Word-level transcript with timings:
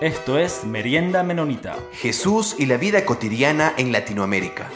Esto 0.00 0.38
es 0.38 0.64
Merienda 0.64 1.22
Menonita. 1.22 1.76
Jesús 1.92 2.56
y 2.58 2.64
la 2.64 2.78
vida 2.78 3.04
cotidiana 3.04 3.74
en 3.76 3.92
Latinoamérica. 3.92 4.70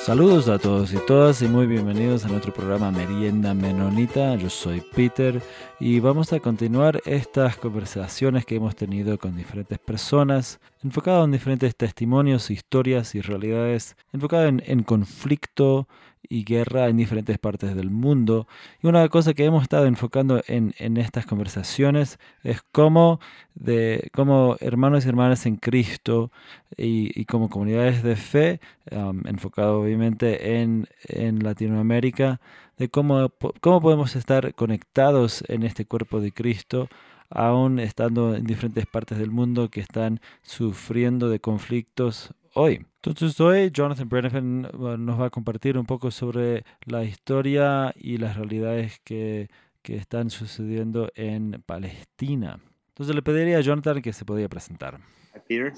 Saludos 0.00 0.48
a 0.48 0.60
todos 0.60 0.92
y 0.92 0.98
todas 1.08 1.42
y 1.42 1.48
muy 1.48 1.66
bienvenidos 1.66 2.24
a 2.24 2.28
nuestro 2.28 2.52
programa 2.52 2.92
Merienda 2.92 3.52
Menonita. 3.52 4.36
Yo 4.36 4.48
soy 4.48 4.80
Peter 4.94 5.42
y 5.80 5.98
vamos 5.98 6.32
a 6.32 6.38
continuar 6.38 7.02
estas 7.04 7.56
conversaciones 7.56 8.46
que 8.46 8.54
hemos 8.54 8.76
tenido 8.76 9.18
con 9.18 9.36
diferentes 9.36 9.80
personas, 9.80 10.60
enfocado 10.84 11.24
en 11.24 11.32
diferentes 11.32 11.74
testimonios, 11.74 12.52
historias 12.52 13.16
y 13.16 13.20
realidades, 13.22 13.96
enfocado 14.12 14.46
en, 14.46 14.62
en 14.66 14.84
conflicto, 14.84 15.88
y 16.28 16.44
guerra 16.44 16.88
en 16.88 16.96
diferentes 16.96 17.38
partes 17.38 17.74
del 17.74 17.90
mundo. 17.90 18.46
Y 18.82 18.86
una 18.86 19.08
cosa 19.08 19.34
que 19.34 19.44
hemos 19.44 19.62
estado 19.62 19.86
enfocando 19.86 20.42
en, 20.46 20.74
en 20.78 20.96
estas 20.96 21.26
conversaciones 21.26 22.18
es 22.42 22.62
cómo, 22.72 23.20
de, 23.54 24.10
cómo 24.12 24.56
hermanos 24.60 25.04
y 25.04 25.08
hermanas 25.08 25.46
en 25.46 25.56
Cristo 25.56 26.30
y, 26.76 27.24
como 27.24 27.48
comunidades 27.48 28.02
de 28.02 28.16
fe, 28.16 28.60
um, 28.92 29.26
enfocado 29.26 29.80
obviamente 29.80 30.60
en, 30.60 30.86
en 31.04 31.42
Latinoamérica, 31.42 32.40
de 32.78 32.88
cómo, 32.88 33.30
cómo 33.60 33.80
podemos 33.80 34.16
estar 34.16 34.54
conectados 34.54 35.44
en 35.48 35.64
este 35.64 35.84
cuerpo 35.84 36.20
de 36.20 36.32
Cristo 36.32 36.88
aún 37.30 37.78
estando 37.78 38.34
en 38.34 38.44
diferentes 38.44 38.86
partes 38.86 39.18
del 39.18 39.30
mundo 39.30 39.70
que 39.70 39.80
están 39.80 40.20
sufriendo 40.42 41.28
de 41.28 41.40
conflictos 41.40 42.34
hoy. 42.54 42.86
Entonces 43.02 43.40
hoy 43.40 43.70
Jonathan 43.70 44.08
Brennan 44.08 44.62
nos 44.62 45.20
va 45.20 45.26
a 45.26 45.30
compartir 45.30 45.78
un 45.78 45.86
poco 45.86 46.10
sobre 46.10 46.64
la 46.84 47.04
historia 47.04 47.92
y 47.96 48.18
las 48.18 48.36
realidades 48.36 49.00
que, 49.04 49.48
que 49.82 49.96
están 49.96 50.30
sucediendo 50.30 51.10
en 51.14 51.62
Palestina. 51.64 52.60
Entonces 52.88 53.14
le 53.14 53.22
pediría 53.22 53.58
a 53.58 53.62
Jonathan 53.62 54.02
que 54.02 54.12
se 54.12 54.24
podía 54.24 54.48
presentar. 54.48 55.00
Hi 55.34 55.40
Peter, 55.48 55.72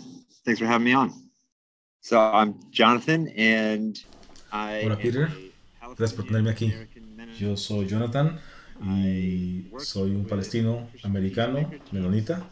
thanks 0.45 0.59
for 0.59 0.69
having 0.69 0.85
me 0.85 0.97
on. 0.97 1.13
So 2.01 2.17
I'm 2.17 2.55
Jonathan 2.71 3.29
and 3.37 3.97
I 4.53 4.85
Hola 4.85 4.97
Peter, 4.97 5.29
gracias 5.81 6.15
por 6.15 6.25
tenerme 6.25 6.51
aquí. 6.51 6.73
Yo 7.39 7.57
soy 7.57 7.87
Jonathan 7.87 8.41
y 8.85 9.69
soy 9.79 10.11
un 10.11 10.27
palestino 10.27 10.89
americano, 11.05 11.71
menonita. 11.93 12.45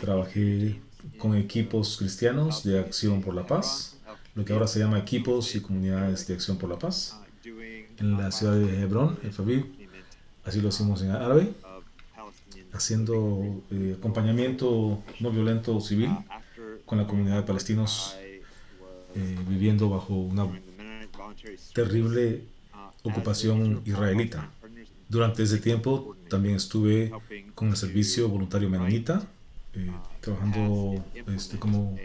Trabajé 0.00 0.80
con 1.18 1.36
equipos 1.36 1.96
cristianos 1.96 2.64
de 2.64 2.78
Acción 2.78 3.20
por 3.22 3.34
la 3.34 3.46
Paz, 3.46 3.98
lo 4.34 4.44
que 4.44 4.52
ahora 4.52 4.66
se 4.66 4.78
llama 4.78 4.98
equipos 4.98 5.54
y 5.54 5.60
comunidades 5.60 6.26
de 6.26 6.34
Acción 6.34 6.58
por 6.58 6.70
la 6.70 6.78
Paz, 6.78 7.18
en 7.98 8.16
la 8.16 8.30
ciudad 8.32 8.54
de 8.54 8.80
Hebrón, 8.82 9.18
el 9.22 9.32
Fabib, 9.32 9.66
así 10.44 10.60
lo 10.60 10.70
hacemos 10.70 11.02
en 11.02 11.10
árabe, 11.10 11.52
haciendo 12.72 13.62
eh, 13.70 13.96
acompañamiento 13.98 15.02
no 15.20 15.30
violento 15.30 15.78
civil 15.80 16.10
con 16.86 16.98
la 16.98 17.06
comunidad 17.06 17.36
de 17.36 17.42
palestinos 17.42 18.16
eh, 19.14 19.38
viviendo 19.46 19.90
bajo 19.90 20.14
una 20.14 20.48
terrible 21.74 22.44
ocupación 23.02 23.82
israelita. 23.84 24.50
Durante 25.08 25.42
ese 25.42 25.58
tiempo 25.58 26.16
también 26.30 26.56
estuve 26.56 27.12
con 27.54 27.68
el 27.68 27.76
servicio 27.76 28.28
voluntario 28.28 28.70
menonita, 28.70 29.28
eh, 29.74 29.90
trabajando 30.20 31.02
este, 31.34 31.58
como 31.58 31.96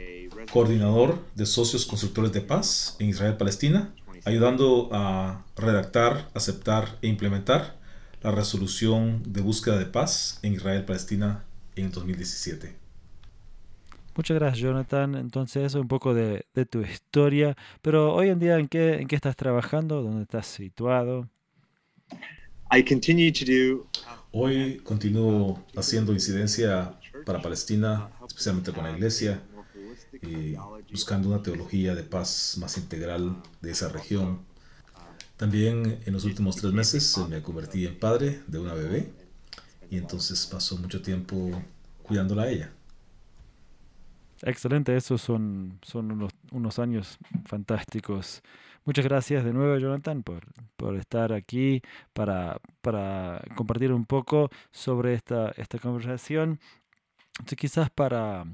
coordinador 0.52 1.20
de 1.36 1.46
socios 1.46 1.86
constructores 1.86 2.32
de 2.32 2.42
paz 2.42 2.96
en 3.00 3.10
Israel-Palestina, 3.10 3.94
ayudando 4.26 4.90
a 4.92 5.46
redactar, 5.56 6.30
aceptar 6.34 6.98
e 7.02 7.08
implementar 7.08 7.78
la 8.22 8.32
resolución 8.32 9.22
de 9.26 9.42
búsqueda 9.42 9.78
de 9.78 9.86
paz 9.86 10.40
en 10.44 10.54
Israel-Palestina 10.54 11.44
en 11.76 11.86
el 11.86 11.92
2017. 11.92 12.76
Muchas 14.16 14.36
gracias, 14.36 14.60
Jonathan. 14.60 15.16
Entonces, 15.16 15.64
eso 15.64 15.78
es 15.78 15.82
un 15.82 15.88
poco 15.88 16.14
de, 16.14 16.46
de, 16.56 16.66
tu 16.66 16.82
historia. 16.82 17.56
Pero 17.84 18.16
hoy 18.16 18.30
en 18.30 18.40
día, 18.40 18.58
¿en 18.58 18.68
qué, 18.68 18.96
¿en 18.96 19.08
qué 19.08 19.16
estás 19.16 19.36
trabajando? 19.36 20.02
¿Dónde 20.02 20.24
estás 20.24 20.48
situado? 20.48 21.30
I 22.72 22.84
continue 22.84 23.32
to 23.32 23.46
do, 23.46 23.88
Hoy 24.32 24.78
continúo 24.84 25.64
haciendo 25.76 26.12
incidencia 26.14 26.94
para 27.28 27.42
Palestina, 27.42 28.10
especialmente 28.26 28.72
con 28.72 28.86
la 28.86 28.92
iglesia, 28.92 29.44
buscando 30.90 31.28
una 31.28 31.44
teología 31.44 31.94
de 31.94 32.04
paz 32.04 32.56
más 32.58 32.78
integral 32.78 33.36
de 33.62 33.72
esa 33.72 33.90
región. 33.90 34.40
También 35.36 36.00
en 36.06 36.14
los 36.14 36.24
últimos 36.24 36.56
tres 36.56 36.72
meses 36.72 37.18
me 37.30 37.42
convertí 37.42 37.86
en 37.86 38.00
padre 38.00 38.42
de 38.48 38.60
una 38.60 38.74
bebé 38.74 39.12
y 39.92 39.98
entonces 39.98 40.46
pasó 40.46 40.78
mucho 40.78 41.02
tiempo 41.02 41.52
cuidándola 42.02 42.44
a 42.44 42.50
ella. 42.50 42.72
Excelente, 44.44 44.96
esos 44.96 45.22
son, 45.22 45.80
son 45.82 46.14
unos, 46.14 46.32
unos 46.52 46.80
años 46.80 47.18
fantásticos. 47.46 48.42
Muchas 48.86 49.04
gracias 49.04 49.44
de 49.44 49.52
nuevo, 49.52 49.78
Jonathan, 49.78 50.24
por, 50.24 50.46
por 50.78 50.96
estar 50.96 51.34
aquí 51.34 51.82
para, 52.14 52.62
para 52.82 53.44
compartir 53.58 53.92
un 53.92 54.06
poco 54.06 54.50
sobre 54.72 55.14
esta, 55.14 55.50
esta 55.58 55.78
conversación. 55.78 56.62
Entonces, 57.40 57.58
quizás 57.58 57.90
para, 57.90 58.46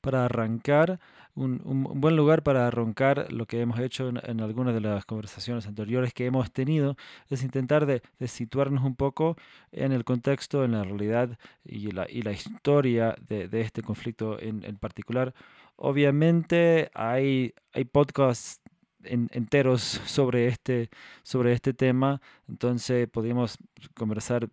para 0.00 0.24
arrancar, 0.24 0.98
un, 1.36 1.60
un, 1.64 2.00
buen 2.00 2.16
lugar 2.16 2.42
para 2.42 2.66
arrancar 2.66 3.30
lo 3.30 3.46
que 3.46 3.60
hemos 3.60 3.78
hecho 3.78 4.08
en, 4.08 4.20
en, 4.24 4.40
algunas 4.40 4.74
de 4.74 4.80
las 4.80 5.04
conversaciones 5.04 5.66
anteriores 5.66 6.14
que 6.14 6.24
hemos 6.24 6.50
tenido 6.50 6.96
es 7.28 7.42
intentar 7.42 7.84
de, 7.84 8.02
situarnos 8.26 8.82
un 8.84 8.96
poco 8.96 9.36
en 9.70 9.92
el 9.92 10.04
contexto, 10.04 10.64
en 10.64 10.72
la 10.72 10.82
realidad 10.84 11.38
y 11.64 11.90
la, 11.90 12.06
y 12.08 12.22
la 12.22 12.32
historia 12.32 13.14
de, 13.28 13.48
de 13.48 13.60
este 13.60 13.82
conflicto 13.82 14.40
en, 14.40 14.64
en, 14.64 14.76
particular. 14.76 15.34
Obviamente 15.76 16.90
hay, 16.94 17.52
hay 17.74 17.84
podcasts 17.84 18.62
en, 19.04 19.28
enteros 19.32 19.82
sobre 19.82 20.46
este, 20.48 20.88
sobre 21.22 21.52
este 21.52 21.74
tema, 21.74 22.20
entonces 22.48 23.08
podríamos 23.08 23.58
conversar 23.94 24.48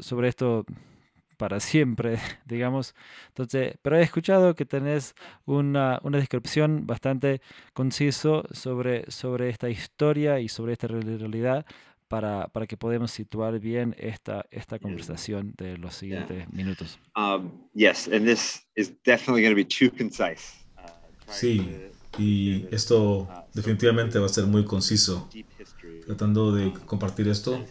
sobre 0.00 0.28
esto 0.28 0.66
para 1.36 1.60
siempre, 1.60 2.18
digamos. 2.46 2.94
Entonces, 3.28 3.76
pero 3.82 3.96
he 3.98 4.02
escuchado 4.02 4.54
que 4.54 4.64
tenés 4.66 5.14
una, 5.44 6.00
una 6.02 6.18
descripción 6.18 6.86
bastante 6.86 7.40
conciso 7.72 8.44
sobre, 8.52 9.10
sobre 9.10 9.48
esta 9.50 9.68
historia 9.68 10.40
y 10.40 10.48
sobre 10.48 10.72
esta 10.72 10.86
realidad 10.88 11.66
para, 12.08 12.48
para 12.48 12.66
que 12.66 12.76
podamos 12.76 13.10
situar 13.10 13.58
bien 13.58 13.94
esta, 13.98 14.44
esta 14.50 14.78
conversación 14.78 15.54
de 15.56 15.78
los 15.78 15.94
siguientes 15.94 16.36
Yeah. 16.38 16.48
minutos. 16.52 16.98
um, 17.16 17.50
yes, 17.74 18.08
and 18.08 18.26
this 18.26 18.62
is 18.76 18.92
definitely 19.04 19.42
going 19.42 19.52
to 19.52 19.56
be 19.56 19.64
too 19.64 19.90
concise. 19.96 20.52
Uh, 20.76 20.90
Sí, 21.26 21.70
y 22.18 22.66
esto 22.70 23.22
uh, 23.22 23.28
definitivamente 23.54 24.18
va 24.18 24.26
a 24.26 24.28
ser 24.28 24.44
muy 24.46 24.64
conciso, 24.64 25.28
tratando 26.06 26.52
de 26.52 26.72
compartir 26.86 27.28
esto 27.28 27.64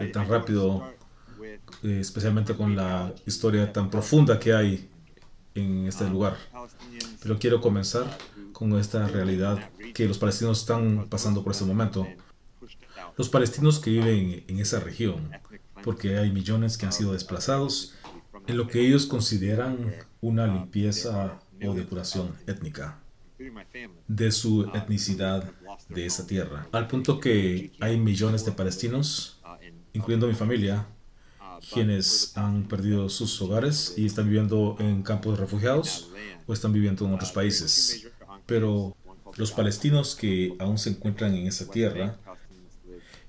I- 0.00 0.10
tan 0.12 0.28
rápido, 0.28 0.97
eh, 1.82 1.98
especialmente 2.00 2.54
con 2.54 2.76
la 2.76 3.14
historia 3.26 3.72
tan 3.72 3.90
profunda 3.90 4.38
que 4.38 4.52
hay 4.52 4.88
en 5.54 5.86
este 5.86 6.08
lugar. 6.08 6.36
Pero 7.22 7.38
quiero 7.38 7.60
comenzar 7.60 8.06
con 8.52 8.72
esta 8.78 9.06
realidad 9.08 9.70
que 9.94 10.06
los 10.06 10.18
palestinos 10.18 10.60
están 10.60 11.06
pasando 11.08 11.42
por 11.42 11.52
este 11.52 11.64
momento. 11.64 12.06
Los 13.16 13.28
palestinos 13.28 13.78
que 13.78 13.90
viven 13.90 14.44
en 14.46 14.58
esa 14.58 14.80
región, 14.80 15.30
porque 15.82 16.18
hay 16.18 16.30
millones 16.30 16.78
que 16.78 16.86
han 16.86 16.92
sido 16.92 17.12
desplazados 17.12 17.94
en 18.46 18.56
lo 18.56 18.66
que 18.66 18.80
ellos 18.80 19.06
consideran 19.06 19.92
una 20.20 20.46
limpieza 20.46 21.40
o 21.64 21.74
depuración 21.74 22.34
étnica 22.46 23.00
de 24.06 24.32
su 24.32 24.70
etnicidad 24.74 25.50
de 25.88 26.06
esa 26.06 26.26
tierra. 26.26 26.66
Al 26.72 26.88
punto 26.88 27.20
que 27.20 27.72
hay 27.80 27.98
millones 27.98 28.44
de 28.44 28.52
palestinos, 28.52 29.40
in 29.62 29.74
incluyendo 29.92 30.26
mi 30.26 30.34
familia, 30.34 30.86
quienes 31.72 32.36
han 32.36 32.68
perdido 32.68 33.08
sus 33.08 33.40
hogares 33.42 33.94
y 33.96 34.06
están 34.06 34.26
viviendo 34.26 34.76
en 34.78 35.02
campos 35.02 35.34
de 35.34 35.44
refugiados 35.44 36.10
o 36.46 36.52
están 36.52 36.72
viviendo 36.72 37.04
en 37.06 37.14
otros 37.14 37.32
países. 37.32 38.08
Pero 38.46 38.96
los 39.36 39.52
palestinos 39.52 40.14
que 40.14 40.54
aún 40.58 40.78
se 40.78 40.90
encuentran 40.90 41.34
en 41.34 41.46
esa 41.46 41.70
tierra 41.70 42.16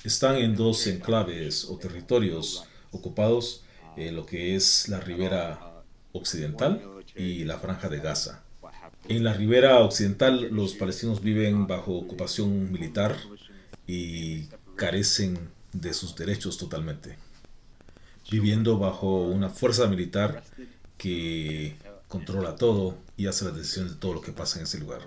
están 0.03 0.37
en 0.37 0.55
dos 0.55 0.87
enclaves 0.87 1.65
o 1.65 1.77
territorios 1.77 2.63
ocupados, 2.91 3.63
eh, 3.97 4.11
lo 4.11 4.25
que 4.25 4.55
es 4.55 4.87
la 4.87 4.99
ribera 4.99 5.83
occidental 6.13 6.81
y 7.15 7.43
la 7.43 7.59
franja 7.59 7.89
de 7.89 7.99
Gaza. 7.99 8.43
En 9.07 9.23
la 9.23 9.33
ribera 9.33 9.79
occidental 9.79 10.49
los 10.51 10.73
palestinos 10.73 11.21
viven 11.21 11.67
bajo 11.67 11.97
ocupación 11.97 12.71
militar 12.71 13.17
y 13.87 14.45
carecen 14.75 15.49
de 15.73 15.93
sus 15.93 16.15
derechos 16.15 16.57
totalmente, 16.57 17.17
viviendo 18.31 18.77
bajo 18.77 19.23
una 19.23 19.49
fuerza 19.49 19.87
militar 19.87 20.43
que 20.97 21.75
controla 22.07 22.55
todo 22.55 22.97
y 23.17 23.27
hace 23.27 23.45
las 23.45 23.55
decisiones 23.55 23.93
de 23.93 23.99
todo 23.99 24.13
lo 24.13 24.21
que 24.21 24.31
pasa 24.31 24.59
en 24.59 24.63
ese 24.63 24.79
lugar. 24.79 25.01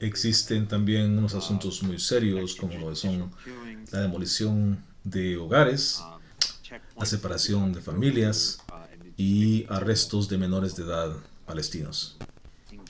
Existen 0.00 0.68
también 0.68 1.18
unos 1.18 1.34
asuntos 1.34 1.82
muy 1.82 1.98
serios 1.98 2.54
como 2.54 2.74
lo 2.74 2.94
son 2.94 3.30
la 3.90 4.00
demolición 4.00 4.82
de 5.04 5.36
hogares, 5.36 6.02
la 6.96 7.06
separación 7.06 7.72
de 7.72 7.80
familias 7.80 8.58
y 9.16 9.66
arrestos 9.68 10.28
de 10.28 10.38
menores 10.38 10.76
de 10.76 10.84
edad 10.84 11.16
palestinos 11.46 12.18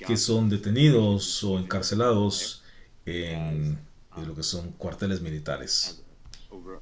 que 0.06 0.16
son 0.16 0.48
detenidos 0.48 1.42
o 1.44 1.58
encarcelados 1.58 2.62
en, 3.04 3.78
lo 4.26 4.34
que 4.34 4.42
son 4.42 4.72
cuarteles 4.72 5.20
militares. 5.20 6.02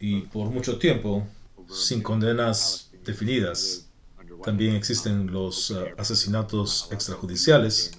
Y 0.00 0.22
por 0.22 0.50
mucho 0.50 0.78
tiempo, 0.78 1.26
sin 1.68 2.02
condenas 2.02 2.90
definidas, 3.04 3.86
también 4.44 4.74
existen 4.74 5.30
los 5.32 5.70
uh, 5.70 5.86
asesinatos 5.96 6.88
extrajudiciales 6.90 7.92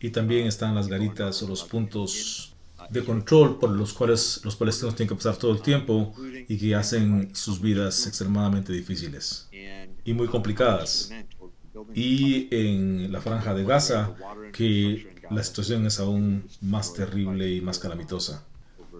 y 0.00 0.10
también 0.10 0.46
están 0.46 0.74
las 0.74 0.88
garitas 0.88 1.42
o 1.42 1.48
los 1.48 1.62
puntos 1.64 2.54
de 2.90 3.04
control 3.04 3.58
por 3.58 3.70
los 3.70 3.92
cuales 3.92 4.40
los 4.44 4.56
palestinos 4.56 4.94
tienen 4.94 5.08
que 5.08 5.14
pasar 5.14 5.36
todo 5.36 5.52
el 5.52 5.62
tiempo 5.62 6.14
y 6.48 6.58
que 6.58 6.74
hacen 6.74 7.34
sus 7.34 7.60
vidas 7.60 8.06
extremadamente 8.06 8.72
difíciles 8.72 9.48
y 10.04 10.12
muy 10.12 10.26
complicadas. 10.26 11.10
Y 11.94 12.48
en 12.54 13.10
la 13.10 13.20
franja 13.20 13.54
de 13.54 13.64
Gaza, 13.64 14.14
que 14.52 15.14
la 15.30 15.42
situación 15.42 15.86
es 15.86 15.98
aún 16.00 16.44
más 16.60 16.92
terrible 16.92 17.50
y 17.50 17.60
más 17.60 17.78
calamitosa, 17.78 18.44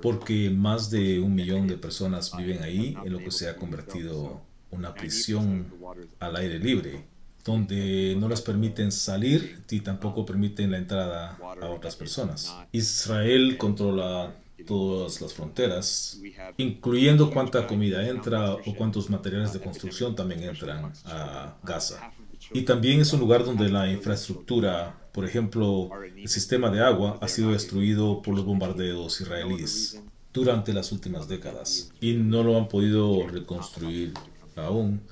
porque 0.03 0.51
más 0.51 0.91
de 0.91 1.21
un 1.21 1.35
millón 1.35 1.67
de 1.67 1.79
personas 1.79 2.37
viven 2.37 2.63
ahí 2.63 2.97
en 3.05 3.13
lo 3.13 3.19
que 3.21 3.31
se 3.31 3.49
ha 3.49 3.57
convertido 3.57 4.43
una 4.71 4.93
prisión 4.93 5.73
al 6.19 6.37
aire 6.37 6.59
libre, 6.59 7.05
donde 7.45 8.17
no 8.19 8.29
les 8.29 8.41
permiten 8.41 8.91
salir 8.93 9.63
y 9.71 9.81
tampoco 9.81 10.27
permiten 10.27 10.71
la 10.73 10.79
entrada 10.79 11.39
a 11.61 11.69
otras 11.69 11.97
personas. 11.97 12.55
Israel 12.73 13.57
controla 13.57 14.35
todas 14.67 15.21
las 15.21 15.33
fronteras, 15.33 16.21
incluyendo 16.57 17.31
cuánta 17.31 17.67
comida 17.67 18.07
entra 18.09 18.55
o 18.55 18.75
cuántos 18.77 19.09
materiales 19.11 19.53
de 19.53 19.61
construcción 19.61 20.15
también 20.15 20.43
entran 20.43 20.93
a 21.05 21.57
Gaza. 21.63 22.13
Y 22.53 22.63
también 22.63 23.01
es 23.01 23.13
un 23.13 23.21
lugar 23.21 23.45
donde 23.45 23.69
la 23.69 23.91
infraestructura, 23.91 24.97
por 25.13 25.25
ejemplo, 25.27 25.91
el 26.17 26.29
sistema 26.29 26.71
de 26.71 26.81
agua, 26.81 27.19
ha 27.21 27.29
sido 27.29 27.53
destruido 27.53 28.23
por 28.23 28.35
los 28.35 28.45
bombardeos 28.45 29.21
israelíes 29.21 30.01
durante 30.33 30.73
las 30.73 30.91
últimas 30.93 31.29
décadas 31.29 31.93
y 32.01 32.15
no 32.15 32.43
lo 32.43 32.57
han 32.57 32.69
podido 32.69 33.29
reconstruir 33.29 34.15
aún. 34.57 35.03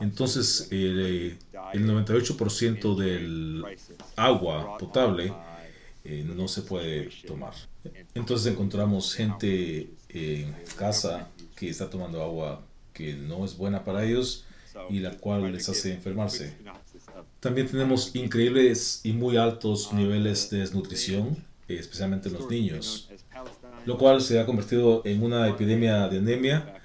Entonces, 0.00 0.68
el, 0.70 1.38
98% 1.74 2.96
del 2.96 3.64
agua 4.14 4.76
potable 4.78 5.32
eh, 6.04 6.24
no 6.24 6.48
se 6.48 6.62
puede 6.62 7.08
tomar. 7.26 7.54
Entonces 8.14 8.52
encontramos 8.52 9.14
gente 9.14 9.90
en 10.10 10.54
casa 10.76 11.28
que 11.56 11.68
está 11.68 11.88
tomando 11.88 12.22
agua 12.22 12.62
que 12.92 13.14
no 13.14 13.44
es 13.44 13.56
buena 13.56 13.84
para 13.84 14.04
ellos 14.04 14.44
y 14.90 15.00
la 15.00 15.16
cual 15.16 15.52
les 15.52 15.68
hace 15.68 15.92
enfermarse. 15.94 16.56
También 17.40 17.68
tenemos 17.68 18.14
increíbles 18.14 19.00
y 19.04 19.12
muy 19.12 19.36
altos 19.36 19.92
niveles 19.92 20.50
de 20.50 20.58
desnutrición, 20.58 21.44
especialmente 21.68 22.28
en 22.28 22.34
los 22.34 22.50
niños, 22.50 23.08
lo 23.84 23.98
cual 23.98 24.20
se 24.20 24.40
ha 24.40 24.46
convertido 24.46 25.02
en 25.04 25.22
una 25.22 25.48
epidemia 25.48 26.08
de 26.08 26.18
anemia, 26.18 26.80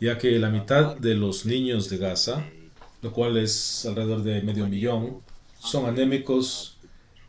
ya 0.00 0.18
que 0.18 0.38
la 0.38 0.50
mitad 0.50 0.96
de 0.96 1.14
los 1.14 1.46
niños 1.46 1.88
de 1.88 1.98
Gaza, 1.98 2.44
lo 3.00 3.12
cual 3.12 3.36
es 3.36 3.86
alrededor 3.86 4.22
de 4.22 4.42
medio 4.42 4.66
millón, 4.66 5.20
son 5.58 5.86
anémicos 5.86 6.78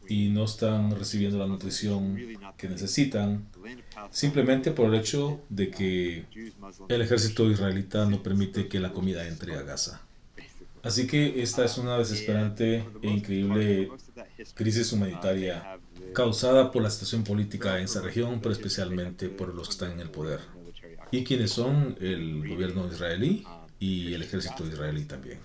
y 0.07 0.29
no 0.29 0.44
están 0.44 0.91
recibiendo 0.91 1.38
la 1.38 1.47
nutrición 1.47 2.17
que 2.57 2.67
necesitan, 2.67 3.47
simplemente 4.11 4.71
por 4.71 4.88
el 4.88 4.95
hecho 4.99 5.41
de 5.49 5.69
que 5.69 6.25
el 6.89 7.01
ejército 7.01 7.49
israelita 7.49 8.06
no 8.06 8.21
permite 8.21 8.67
que 8.67 8.79
la 8.79 8.91
comida 8.91 9.27
entre 9.27 9.56
a 9.56 9.61
Gaza. 9.61 10.01
Así 10.83 11.07
que 11.07 11.41
esta 11.41 11.63
es 11.63 11.77
una 11.77 11.97
desesperante 11.97 12.85
e 13.01 13.09
increíble 13.09 13.89
crisis 14.53 14.91
humanitaria 14.91 15.80
causada 16.13 16.71
por 16.71 16.83
la 16.83 16.89
situación 16.89 17.24
política 17.24 17.77
en 17.80 17.85
esa 17.85 18.01
región, 18.01 18.41
pero 18.41 18.51
especialmente 18.51 19.30
por 19.30 19.53
los 19.56 19.69
que 19.69 19.71
están 19.71 19.91
en 19.94 20.01
el 20.01 20.09
poder. 20.09 20.41
Y 21.09 21.24
quienes 21.24 21.51
son 21.51 21.95
el 22.01 22.47
gobierno 22.50 22.88
israelí 22.91 23.45
y 23.80 24.13
el 24.13 24.24
ejército 24.24 24.68
israelí 24.68 25.06
también. 25.06 25.39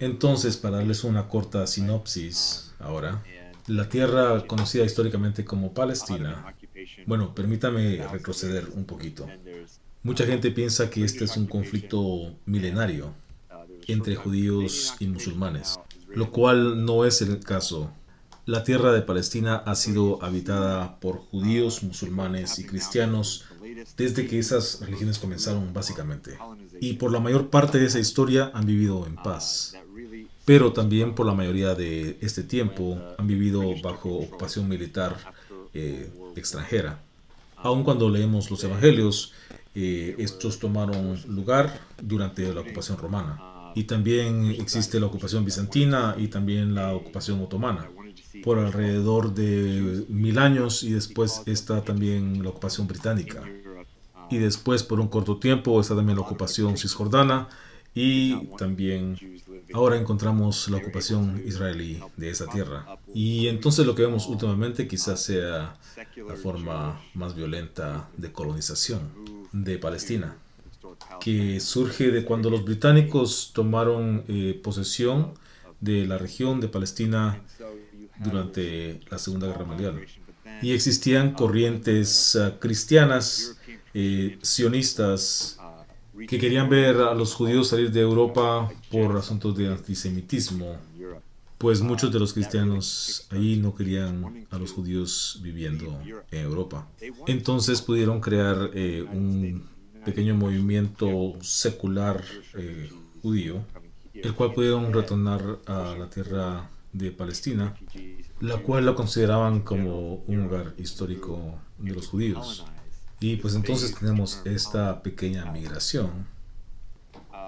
Entonces, 0.00 0.56
para 0.56 0.78
darles 0.78 1.04
una 1.04 1.28
corta 1.28 1.66
sinopsis 1.66 2.74
ahora, 2.80 3.22
la 3.68 3.88
tierra 3.88 4.44
conocida 4.46 4.84
históricamente 4.84 5.44
como 5.44 5.72
Palestina, 5.72 6.52
bueno, 7.06 7.32
permítame 7.32 8.04
retroceder 8.08 8.70
un 8.74 8.86
poquito. 8.86 9.28
Mucha 10.02 10.26
gente 10.26 10.50
piensa 10.50 10.90
que 10.90 11.04
este 11.04 11.24
es 11.24 11.36
un 11.36 11.46
conflicto 11.46 12.34
milenario 12.44 13.14
entre 13.88 14.16
judíos 14.16 14.94
y 14.98 15.06
musulmanes, 15.06 15.78
lo 16.14 16.30
cual 16.30 16.84
no 16.84 17.04
es 17.04 17.22
el 17.22 17.40
caso. 17.40 17.90
La 18.44 18.64
tierra 18.64 18.92
de 18.92 19.02
Palestina 19.02 19.54
ha 19.54 19.76
sido 19.76 20.20
habitada 20.20 20.98
por 20.98 21.18
judíos, 21.18 21.84
musulmanes 21.84 22.58
y 22.58 22.66
cristianos 22.66 23.44
desde 23.96 24.26
que 24.26 24.40
esas 24.40 24.80
religiones 24.80 25.20
comenzaron 25.20 25.72
básicamente. 25.72 26.38
Y 26.80 26.94
por 26.94 27.12
la 27.12 27.20
mayor 27.20 27.50
parte 27.50 27.78
de 27.78 27.86
esa 27.86 28.00
historia 28.00 28.50
han 28.52 28.66
vivido 28.66 29.06
en 29.06 29.14
paz. 29.14 29.76
Pero 30.44 30.72
también 30.72 31.14
por 31.14 31.24
la 31.24 31.34
mayoría 31.34 31.76
de 31.76 32.18
este 32.20 32.42
tiempo 32.42 32.98
han 33.16 33.28
vivido 33.28 33.62
bajo 33.80 34.08
ocupación 34.08 34.68
militar 34.68 35.16
eh, 35.72 36.10
extranjera. 36.34 37.00
Aun 37.58 37.84
cuando 37.84 38.10
leemos 38.10 38.50
los 38.50 38.64
evangelios, 38.64 39.34
eh, 39.76 40.16
estos 40.18 40.58
tomaron 40.58 41.16
lugar 41.28 41.80
durante 42.02 42.52
la 42.52 42.62
ocupación 42.62 42.98
romana 42.98 43.51
y 43.74 43.84
también 43.84 44.46
existe 44.58 45.00
la 45.00 45.06
ocupación 45.06 45.44
bizantina 45.44 46.14
y 46.18 46.28
también 46.28 46.74
la 46.74 46.94
ocupación 46.94 47.40
otomana 47.40 47.90
por 48.42 48.58
alrededor 48.58 49.34
de 49.34 50.04
mil 50.08 50.38
años 50.38 50.82
y 50.82 50.92
después 50.92 51.42
está 51.46 51.82
también 51.82 52.42
la 52.42 52.50
ocupación 52.50 52.86
británica 52.86 53.42
y 54.30 54.38
después 54.38 54.82
por 54.82 55.00
un 55.00 55.08
corto 55.08 55.36
tiempo 55.36 55.80
está 55.80 55.94
también 55.94 56.16
la 56.16 56.22
ocupación 56.22 56.76
cisjordana 56.76 57.48
y 57.94 58.46
también 58.56 59.18
ahora 59.74 59.98
encontramos 59.98 60.68
la 60.70 60.78
ocupación 60.78 61.42
israelí 61.46 62.00
de 62.16 62.30
esa 62.30 62.46
tierra. 62.46 62.86
Y 63.14 63.48
entonces 63.48 63.84
lo 63.84 63.94
que 63.94 64.02
vemos 64.02 64.26
últimamente 64.28 64.88
quizás 64.88 65.22
sea 65.22 65.76
la 66.16 66.34
forma 66.36 67.02
más 67.12 67.34
violenta 67.34 68.08
de 68.16 68.32
colonización 68.32 69.00
de 69.52 69.76
Palestina 69.76 70.36
que 71.20 71.60
surge 71.60 72.10
de 72.10 72.24
cuando 72.24 72.50
los 72.50 72.64
británicos 72.64 73.50
tomaron 73.54 74.24
eh, 74.28 74.58
posesión 74.62 75.34
de 75.80 76.06
la 76.06 76.18
región 76.18 76.60
de 76.60 76.68
Palestina 76.68 77.42
durante 78.18 79.00
la 79.10 79.18
Segunda 79.18 79.48
Guerra 79.48 79.64
Mundial. 79.64 80.00
Y 80.62 80.72
existían 80.72 81.32
corrientes 81.32 82.36
ah, 82.36 82.56
cristianas, 82.60 83.58
eh, 83.94 84.38
sionistas, 84.42 85.58
que 86.28 86.38
querían 86.38 86.68
ver 86.68 86.96
a 86.96 87.14
los 87.14 87.34
judíos 87.34 87.68
salir 87.68 87.90
de 87.90 88.00
Europa 88.00 88.70
por 88.90 89.16
asuntos 89.16 89.56
de 89.56 89.68
antisemitismo, 89.68 90.76
pues 91.58 91.80
muchos 91.80 92.12
de 92.12 92.18
los 92.18 92.32
cristianos 92.32 93.26
ahí 93.30 93.56
no 93.56 93.74
querían 93.74 94.46
a 94.50 94.58
los 94.58 94.72
judíos 94.72 95.40
viviendo 95.42 95.98
en 96.30 96.40
Europa. 96.40 96.86
Entonces 97.26 97.82
pudieron 97.82 98.20
crear 98.20 98.70
eh, 98.74 99.04
un 99.12 99.71
pequeño 100.04 100.34
movimiento 100.34 101.34
secular 101.40 102.22
eh, 102.54 102.90
judío, 103.22 103.64
el 104.14 104.34
cual 104.34 104.52
pudieron 104.52 104.92
retornar 104.92 105.60
a 105.66 105.94
la 105.98 106.08
tierra 106.08 106.70
de 106.92 107.10
Palestina, 107.10 107.74
la 108.40 108.58
cual 108.58 108.86
la 108.86 108.94
consideraban 108.94 109.60
como 109.60 110.16
un 110.26 110.42
lugar 110.44 110.74
histórico 110.78 111.58
de 111.78 111.92
los 111.92 112.08
judíos. 112.08 112.64
Y 113.20 113.36
pues 113.36 113.54
entonces 113.54 113.94
tenemos 113.94 114.42
esta 114.44 115.02
pequeña 115.02 115.50
migración. 115.50 116.26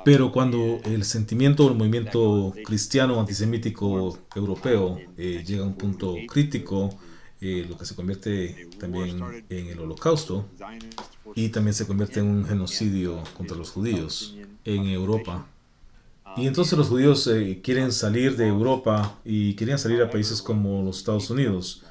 Pero 0.05 0.31
cuando 0.31 0.81
el 0.85 1.05
sentimiento 1.05 1.67
del 1.67 1.77
movimiento 1.77 2.55
cristiano 2.65 3.19
antisemítico 3.19 4.19
europeo 4.35 4.99
eh, 5.17 5.43
llega 5.47 5.65
a 5.65 5.67
un 5.67 5.75
punto 5.75 6.15
crítico, 6.29 6.91
eh, 7.45 7.67
lo 7.69 7.77
que 7.77 7.85
se 7.85 7.95
convierte 7.95 8.69
también 8.79 9.23
en 9.51 9.67
el 9.67 9.79
holocausto, 9.79 10.49
y 11.35 11.51
también 11.51 11.75
se 11.75 11.87
convierte 11.87 12.21
en 12.21 12.27
un 12.27 12.45
genocidio 12.47 13.23
contra 13.37 13.55
los 13.55 13.71
judíos 13.71 14.35
en 14.65 14.87
Europa. 14.87 15.47
Y 16.37 16.47
entonces 16.47 16.77
los 16.79 16.89
judíos 16.89 17.27
eh, 17.27 17.61
quieren 17.63 17.93
salir 17.93 18.37
de 18.37 18.49
Europa 18.49 19.19
y 19.25 19.55
querían 19.55 19.79
salir 19.79 20.01
a 20.03 20.11
países 20.11 20.41
como 20.41 20.83
los 20.83 20.99
Estados 20.99 21.29
Unidos, 21.31 21.85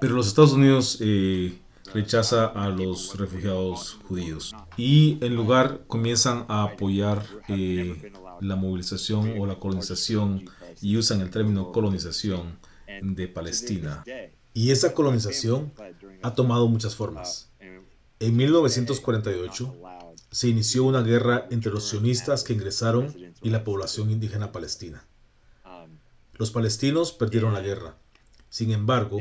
pero 0.00 0.14
los 0.14 0.28
Estados 0.28 0.52
Unidos 0.52 0.98
eh, 1.00 1.58
rechaza 1.92 2.46
a 2.46 2.68
los 2.68 3.18
refugiados 3.18 3.98
judíos 4.08 4.54
y 4.76 5.18
en 5.20 5.34
lugar 5.34 5.82
comienzan 5.88 6.46
a 6.48 6.62
apoyar 6.62 7.26
eh, 7.48 8.12
la 8.40 8.56
movilización 8.56 9.34
o 9.38 9.46
la 9.46 9.56
colonización 9.56 10.44
y 10.80 10.96
usan 10.96 11.20
el 11.20 11.30
término 11.30 11.72
colonización 11.72 12.58
de 13.02 13.28
Palestina. 13.28 14.04
Y 14.54 14.70
esa 14.70 14.94
colonización 14.94 15.72
ha 16.22 16.34
tomado 16.34 16.68
muchas 16.68 16.94
formas. 16.94 17.50
En 18.20 18.36
1948 18.36 19.76
se 20.30 20.48
inició 20.48 20.84
una 20.84 21.02
guerra 21.02 21.46
entre 21.50 21.72
los 21.72 21.88
sionistas 21.88 22.44
que 22.44 22.52
ingresaron 22.52 23.14
y 23.42 23.50
la 23.50 23.64
población 23.64 24.10
indígena 24.10 24.52
palestina. 24.52 25.06
Los 26.34 26.50
palestinos 26.50 27.12
perdieron 27.12 27.54
la 27.54 27.60
guerra. 27.60 27.96
Sin 28.48 28.70
embargo, 28.70 29.18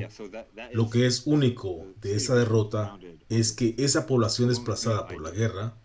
lo 0.74 0.90
que 0.90 1.06
es 1.06 1.24
único 1.26 1.86
de 2.02 2.16
esa 2.16 2.36
derrota 2.36 2.98
es 3.30 3.54
que 3.54 3.76
esa 3.78 4.06
población 4.06 4.50
desplazada 4.50 5.08
por 5.08 5.22
la 5.22 5.32
guerra, 5.32 5.78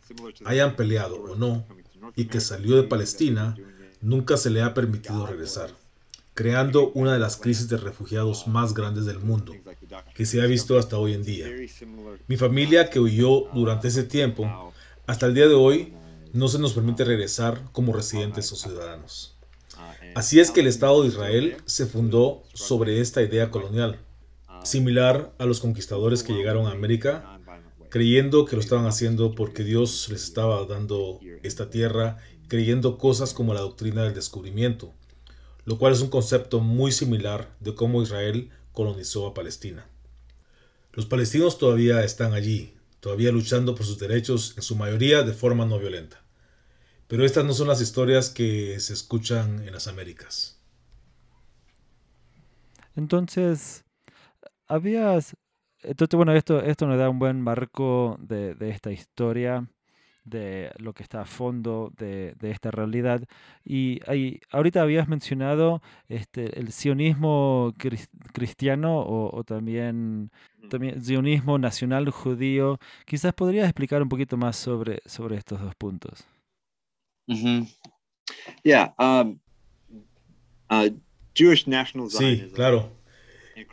hayan 0.44 0.74
peleado 0.74 1.16
o 1.22 1.36
no, 1.36 1.64
y 2.16 2.26
que 2.26 2.40
salió 2.40 2.76
de 2.76 2.88
Palestina, 2.88 3.56
nunca 4.00 4.36
se 4.36 4.50
le 4.50 4.62
ha 4.62 4.74
permitido 4.74 5.26
regresar, 5.26 5.70
creando 6.36 6.90
una 6.90 7.14
de 7.14 7.18
las 7.18 7.38
crisis 7.38 7.66
de 7.66 7.78
refugiados 7.78 8.46
más 8.46 8.74
grandes 8.74 9.06
del 9.06 9.18
mundo, 9.20 9.54
que 10.14 10.26
se 10.26 10.42
ha 10.42 10.44
visto 10.44 10.78
hasta 10.78 10.98
hoy 10.98 11.14
en 11.14 11.24
día. 11.24 11.46
Mi 12.28 12.36
familia 12.36 12.90
que 12.90 13.00
huyó 13.00 13.48
durante 13.54 13.88
ese 13.88 14.04
tiempo, 14.04 14.72
hasta 15.06 15.24
el 15.24 15.34
día 15.34 15.48
de 15.48 15.54
hoy, 15.54 15.94
no 16.34 16.48
se 16.48 16.58
nos 16.58 16.74
permite 16.74 17.04
regresar 17.04 17.62
como 17.72 17.94
residentes 17.94 18.52
o 18.52 18.56
ciudadanos. 18.56 19.38
Así 20.14 20.38
es 20.38 20.50
que 20.50 20.60
el 20.60 20.66
Estado 20.66 21.02
de 21.02 21.08
Israel 21.08 21.56
se 21.64 21.86
fundó 21.86 22.42
sobre 22.52 23.00
esta 23.00 23.22
idea 23.22 23.50
colonial, 23.50 23.98
similar 24.62 25.32
a 25.38 25.46
los 25.46 25.60
conquistadores 25.60 26.22
que 26.22 26.34
llegaron 26.34 26.66
a 26.66 26.72
América, 26.72 27.40
creyendo 27.88 28.44
que 28.44 28.56
lo 28.56 28.60
estaban 28.60 28.84
haciendo 28.84 29.34
porque 29.34 29.64
Dios 29.64 30.10
les 30.10 30.24
estaba 30.24 30.66
dando 30.66 31.18
esta 31.42 31.70
tierra, 31.70 32.18
creyendo 32.46 32.98
cosas 32.98 33.32
como 33.32 33.54
la 33.54 33.60
doctrina 33.60 34.02
del 34.02 34.12
descubrimiento, 34.12 34.92
lo 35.66 35.78
cual 35.78 35.92
es 35.92 36.00
un 36.00 36.08
concepto 36.08 36.60
muy 36.60 36.92
similar 36.92 37.54
de 37.60 37.74
cómo 37.74 38.00
Israel 38.00 38.50
colonizó 38.72 39.26
a 39.26 39.34
Palestina. 39.34 39.86
Los 40.92 41.06
palestinos 41.06 41.58
todavía 41.58 42.04
están 42.04 42.32
allí, 42.32 42.74
todavía 43.00 43.32
luchando 43.32 43.74
por 43.74 43.84
sus 43.84 43.98
derechos, 43.98 44.54
en 44.56 44.62
su 44.62 44.76
mayoría 44.76 45.24
de 45.24 45.32
forma 45.32 45.66
no 45.66 45.78
violenta. 45.78 46.22
Pero 47.08 47.24
estas 47.24 47.44
no 47.44 47.52
son 47.52 47.68
las 47.68 47.80
historias 47.80 48.30
que 48.30 48.78
se 48.80 48.92
escuchan 48.92 49.66
en 49.66 49.72
las 49.72 49.88
Américas. 49.88 50.58
Entonces, 52.94 53.84
habías... 54.68 55.34
Entonces, 55.82 56.16
bueno, 56.16 56.32
esto, 56.32 56.62
esto 56.62 56.86
nos 56.86 56.98
da 56.98 57.10
un 57.10 57.18
buen 57.18 57.40
marco 57.40 58.16
de, 58.20 58.54
de 58.54 58.70
esta 58.70 58.92
historia, 58.92 59.68
de 60.26 60.70
lo 60.78 60.92
que 60.92 61.02
está 61.02 61.22
a 61.22 61.24
fondo 61.24 61.92
de, 61.96 62.34
de 62.38 62.50
esta 62.50 62.70
realidad. 62.70 63.22
Y 63.64 64.00
ahí, 64.06 64.40
ahorita 64.50 64.82
habías 64.82 65.08
mencionado 65.08 65.80
este, 66.08 66.58
el 66.60 66.72
sionismo 66.72 67.72
cristiano 68.32 68.98
o, 69.00 69.34
o 69.34 69.44
también, 69.44 70.30
también 70.68 71.02
sionismo 71.02 71.58
nacional 71.58 72.10
judío. 72.10 72.78
Quizás 73.06 73.32
podrías 73.32 73.64
explicar 73.64 74.02
un 74.02 74.08
poquito 74.08 74.36
más 74.36 74.56
sobre, 74.56 75.00
sobre 75.06 75.36
estos 75.36 75.60
dos 75.60 75.74
puntos. 75.76 76.26
Um, 77.28 77.66
uh, 80.70 80.90
sí, 82.08 82.50
claro. 82.54 82.94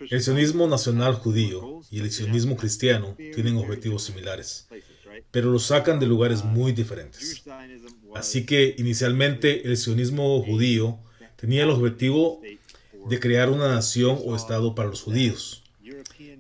El 0.10 0.22
sionismo 0.22 0.66
nacional 0.68 1.14
judío 1.16 1.82
y 1.92 2.00
el 2.00 2.10
sionismo 2.10 2.56
cristiano 2.56 3.16
tienen 3.18 3.58
objetivos 3.58 4.04
similares, 4.04 4.70
pero 5.32 5.52
los 5.52 5.66
sacan 5.66 6.00
de 6.00 6.06
lugares 6.06 6.44
muy 6.44 6.72
diferentes. 6.72 7.44
Así 8.16 8.46
que 8.46 8.76
inicialmente 8.78 9.68
el 9.68 9.78
sionismo 9.78 10.44
judío 10.44 11.00
tenía 11.36 11.64
el 11.64 11.70
objetivo 11.70 12.42
de 13.10 13.20
crear 13.20 13.50
una 13.50 13.68
nación 13.70 14.20
o 14.24 14.36
estado 14.36 14.76
para 14.76 14.90
los 14.90 15.02
judíos. 15.02 15.64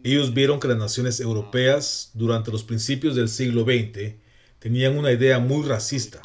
Ellos 0.03 0.33
vieron 0.33 0.59
que 0.59 0.67
las 0.67 0.77
naciones 0.77 1.19
europeas 1.19 2.11
durante 2.13 2.51
los 2.51 2.63
principios 2.63 3.15
del 3.15 3.29
siglo 3.29 3.63
XX 3.63 4.15
tenían 4.59 4.97
una 4.97 5.11
idea 5.11 5.39
muy 5.39 5.65
racista 5.65 6.21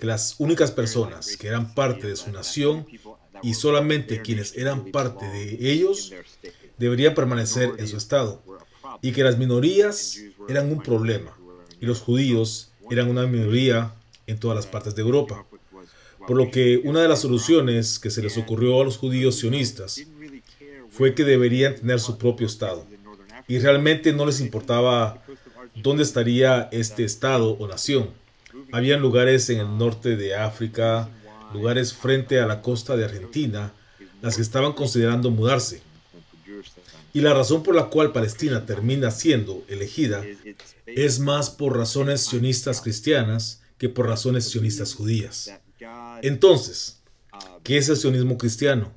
que 0.00 0.06
las 0.06 0.36
únicas 0.38 0.70
personas 0.70 1.36
que 1.36 1.48
eran 1.48 1.74
parte 1.74 2.06
de 2.06 2.16
su 2.16 2.30
nación 2.30 2.86
y 3.42 3.54
solamente 3.54 4.22
quienes 4.22 4.56
eran 4.56 4.90
parte 4.90 5.26
de 5.26 5.70
ellos 5.70 6.12
deberían 6.78 7.14
permanecer 7.14 7.72
en 7.78 7.88
su 7.88 7.96
estado, 7.96 8.42
y 9.02 9.12
que 9.12 9.22
las 9.22 9.38
minorías 9.38 10.18
eran 10.48 10.70
un 10.70 10.82
problema, 10.82 11.36
y 11.80 11.86
los 11.86 12.00
judíos 12.00 12.72
eran 12.90 13.08
una 13.08 13.26
minoría 13.26 13.92
en 14.26 14.38
todas 14.38 14.56
las 14.56 14.66
partes 14.66 14.94
de 14.94 15.02
Europa. 15.02 15.46
Por 16.26 16.36
lo 16.36 16.50
que 16.50 16.80
una 16.84 17.00
de 17.02 17.08
las 17.08 17.20
soluciones 17.20 17.98
que 17.98 18.10
se 18.10 18.22
les 18.22 18.36
ocurrió 18.36 18.80
a 18.80 18.84
los 18.84 18.98
judíos 18.98 19.36
sionistas 19.36 20.00
fue 20.90 21.14
que 21.14 21.24
deberían 21.24 21.76
tener 21.76 22.00
su 22.00 22.18
propio 22.18 22.46
estado, 22.46 22.86
y 23.46 23.58
realmente 23.58 24.12
no 24.12 24.26
les 24.26 24.40
importaba 24.40 25.22
dónde 25.74 26.02
estaría 26.02 26.68
este 26.72 27.04
estado 27.04 27.50
o 27.50 27.68
nación 27.68 28.10
habían 28.72 29.00
lugares 29.00 29.48
en 29.50 29.60
el 29.60 29.78
norte 29.78 30.16
de 30.16 30.34
África, 30.34 31.08
lugares 31.52 31.92
frente 31.94 32.40
a 32.40 32.46
la 32.46 32.62
costa 32.62 32.96
de 32.96 33.04
Argentina, 33.04 33.72
las 34.22 34.36
que 34.36 34.42
estaban 34.42 34.72
considerando 34.72 35.30
mudarse. 35.30 35.82
Y 37.16 37.22
la 37.22 37.32
razón 37.32 37.62
por 37.62 37.74
la 37.74 37.86
cual 37.86 38.12
Palestina 38.12 38.66
termina 38.66 39.10
siendo 39.10 39.64
elegida 39.68 40.22
es 40.84 41.18
más 41.18 41.48
por 41.48 41.74
razones 41.74 42.20
sionistas 42.20 42.82
cristianas 42.82 43.62
que 43.78 43.88
por 43.88 44.06
razones 44.06 44.50
sionistas 44.50 44.92
judías. 44.92 45.50
Entonces, 46.20 47.00
¿qué 47.62 47.78
es 47.78 47.88
el 47.88 47.96
sionismo 47.96 48.36
cristiano? 48.36 48.92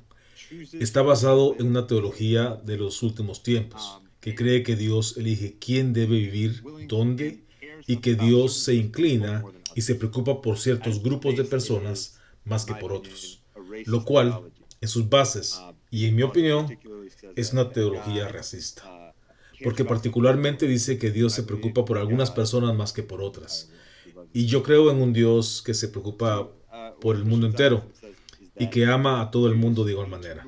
Está 0.74 1.00
basado 1.00 1.56
en 1.58 1.68
una 1.68 1.86
teología 1.86 2.60
de 2.62 2.76
los 2.76 3.02
últimos 3.02 3.42
tiempos, 3.42 4.02
que 4.20 4.34
cree 4.34 4.64
que 4.64 4.76
Dios 4.76 5.16
elige 5.16 5.56
quién 5.58 5.94
debe 5.94 6.16
vivir, 6.16 6.62
dónde, 6.88 7.40
y 7.86 8.02
que 8.02 8.16
Dios 8.16 8.52
se 8.52 8.74
inclina 8.74 9.42
y 9.74 9.80
se 9.80 9.94
preocupa 9.94 10.42
por 10.42 10.58
ciertos 10.58 11.02
grupos 11.02 11.38
de 11.38 11.44
personas 11.44 12.18
más 12.44 12.66
que 12.66 12.74
por 12.74 12.92
otros, 12.92 13.40
lo 13.86 14.04
cual, 14.04 14.42
en 14.78 14.88
sus 14.90 15.08
bases 15.08 15.58
y 15.90 16.06
en 16.06 16.16
mi 16.16 16.22
opinión, 16.22 16.66
es 17.36 17.52
una 17.52 17.70
teología 17.70 18.28
racista, 18.28 19.14
porque 19.62 19.84
particularmente 19.84 20.66
dice 20.66 20.98
que 20.98 21.10
Dios 21.10 21.32
se 21.32 21.42
preocupa 21.42 21.84
por 21.84 21.98
algunas 21.98 22.30
personas 22.30 22.74
más 22.74 22.92
que 22.92 23.02
por 23.02 23.22
otras. 23.22 23.70
Y 24.32 24.46
yo 24.46 24.62
creo 24.62 24.90
en 24.90 25.02
un 25.02 25.12
Dios 25.12 25.62
que 25.64 25.74
se 25.74 25.88
preocupa 25.88 26.48
por 27.00 27.16
el 27.16 27.24
mundo 27.24 27.46
entero 27.46 27.84
y 28.56 28.68
que 28.68 28.86
ama 28.86 29.20
a 29.20 29.30
todo 29.30 29.48
el 29.48 29.54
mundo 29.54 29.84
de 29.84 29.92
igual 29.92 30.08
manera. 30.08 30.46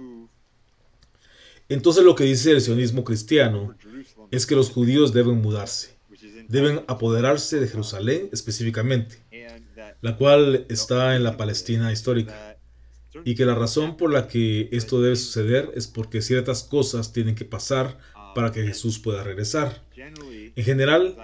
Entonces 1.69 2.05
lo 2.05 2.15
que 2.15 2.25
dice 2.25 2.51
el 2.53 2.61
sionismo 2.61 3.03
cristiano 3.05 3.75
es 4.31 4.47
que 4.47 4.55
los 4.55 4.71
judíos 4.71 5.13
deben 5.13 5.41
mudarse 5.41 5.93
deben 6.53 6.85
apoderarse 6.87 7.61
de 7.61 7.67
Jerusalén 7.67 8.29
específicamente, 8.31 9.17
la 10.03 10.17
cual 10.17 10.67
está 10.69 11.17
en 11.17 11.25
la 11.25 11.39
Palestina 11.39 11.91
histórica, 11.93 12.52
y 13.25 13.35
que 13.35 13.45
la 13.45 13.55
razón 13.55 13.97
por 13.97 14.13
la 14.13 14.29
que 14.29 14.69
esto 14.73 15.01
debe 15.01 15.17
suceder 15.17 15.71
es 15.75 15.87
porque 15.87 16.23
ciertas 16.23 16.63
cosas 16.63 17.13
tienen 17.13 17.35
que 17.35 17.45
pasar 17.45 17.99
para 18.35 18.53
que 18.53 18.63
Jesús 18.63 18.99
pueda 18.99 19.23
regresar. 19.23 19.83
En 19.97 20.65
general, 20.65 21.17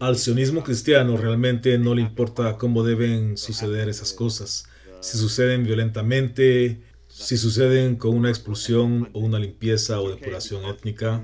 al 0.00 0.16
sionismo 0.16 0.64
cristiano 0.64 1.16
realmente 1.16 1.78
no 1.78 1.94
le 1.94 2.02
importa 2.02 2.56
cómo 2.56 2.82
deben 2.82 3.36
suceder 3.36 3.88
esas 3.88 4.12
cosas, 4.12 4.68
si 5.00 5.18
suceden 5.18 5.64
violentamente, 5.64 6.82
si 7.06 7.36
suceden 7.36 7.96
con 7.96 8.16
una 8.16 8.28
expulsión 8.28 9.10
o 9.12 9.20
una 9.20 9.38
limpieza 9.38 10.00
o 10.00 10.10
depuración 10.10 10.64
étnica, 10.64 11.22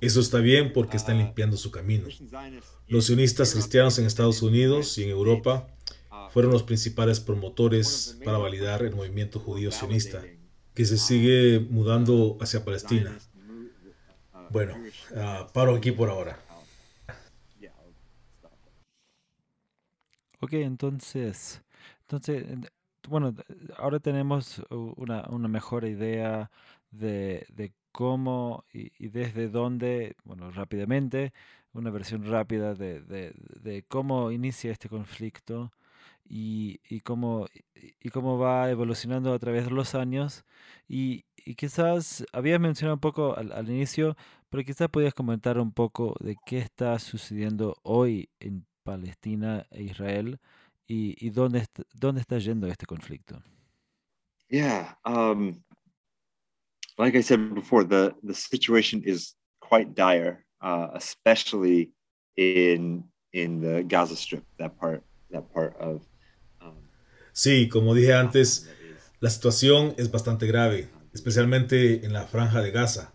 eso 0.00 0.20
está 0.20 0.38
bien 0.38 0.72
porque 0.72 0.96
están 0.96 1.18
limpiando 1.18 1.56
su 1.56 1.70
camino. 1.70 2.08
Los 2.88 3.06
sionistas 3.06 3.52
cristianos 3.52 3.98
en 3.98 4.06
Estados 4.06 4.42
Unidos 4.42 4.98
y 4.98 5.04
en 5.04 5.10
Europa 5.10 5.68
fueron 6.32 6.52
los 6.52 6.62
principales 6.62 7.20
promotores 7.20 8.18
para 8.24 8.38
validar 8.38 8.82
el 8.82 8.94
movimiento 8.94 9.38
judío 9.38 9.70
sionista, 9.70 10.22
que 10.74 10.84
se 10.84 10.98
sigue 10.98 11.60
mudando 11.60 12.38
hacia 12.40 12.64
Palestina. 12.64 13.18
Bueno, 14.50 14.76
uh, 15.12 15.52
paro 15.52 15.74
aquí 15.74 15.92
por 15.92 16.08
ahora. 16.10 16.38
Ok, 20.40 20.54
entonces, 20.54 21.62
entonces, 22.00 22.44
bueno, 23.08 23.32
ahora 23.76 24.00
tenemos 24.00 24.60
una, 24.70 25.24
una 25.28 25.48
mejor 25.48 25.84
idea 25.84 26.50
de, 26.90 27.46
de 27.50 27.72
cómo 27.92 28.64
y, 28.72 29.08
desde 29.08 29.48
dónde, 29.48 30.16
bueno, 30.24 30.50
rápidamente, 30.50 31.32
una 31.72 31.90
versión 31.90 32.24
rápida 32.24 32.74
de, 32.74 33.00
de, 33.02 33.84
cómo 33.88 34.32
inicia 34.32 34.72
este 34.72 34.88
conflicto 34.88 35.72
y, 36.24 36.80
y, 36.88 37.00
cómo, 37.00 37.46
y 37.74 38.08
cómo 38.10 38.38
va 38.38 38.70
evolucionando 38.70 39.32
a 39.34 39.38
través 39.38 39.64
de 39.64 39.70
los 39.70 39.94
años. 39.94 40.44
Y, 40.88 41.24
quizás 41.56 42.24
habías 42.32 42.60
mencionado 42.60 42.94
un 42.94 43.00
poco 43.00 43.36
al, 43.36 43.68
inicio, 43.68 44.16
pero 44.48 44.62
quizás 44.64 44.88
podías 44.88 45.14
comentar 45.14 45.58
un 45.58 45.72
poco 45.72 46.14
de 46.20 46.36
qué 46.46 46.58
está 46.58 46.98
sucediendo 46.98 47.76
hoy 47.82 48.28
en 48.38 48.64
Palestina 48.84 49.66
e 49.70 49.82
Israel 49.84 50.38
y, 50.86 51.30
dónde, 51.30 51.66
dónde 51.94 52.20
está 52.20 52.38
yendo 52.38 52.66
este 52.68 52.86
conflicto. 52.86 53.42
Yeah, 54.48 54.94
um, 55.06 55.62
like 56.98 57.16
I 57.16 57.22
said 57.22 57.54
before, 57.54 57.84
the 57.84 58.14
the 58.22 58.34
situation 58.34 59.02
is 59.02 59.34
quite 59.60 59.94
dire, 59.94 60.44
uh, 60.60 60.88
especially 60.94 61.90
in 62.36 63.04
in 63.32 63.60
the 63.60 63.82
Gaza 63.82 64.14
Strip, 64.14 64.44
that 64.58 64.78
part 64.78 65.02
that 65.30 65.52
part 65.54 65.74
of. 65.80 66.02
Sí, 67.32 67.68
como 67.68 67.94
dije 67.94 68.14
antes, 68.14 68.68
La 69.20 69.30
situación 69.30 69.94
es 69.98 70.10
bastante 70.10 70.46
grave, 70.46 70.88
especialmente 71.14 72.04
en 72.04 72.12
la 72.12 72.26
franja 72.26 72.60
de 72.60 72.72
Gaza, 72.72 73.14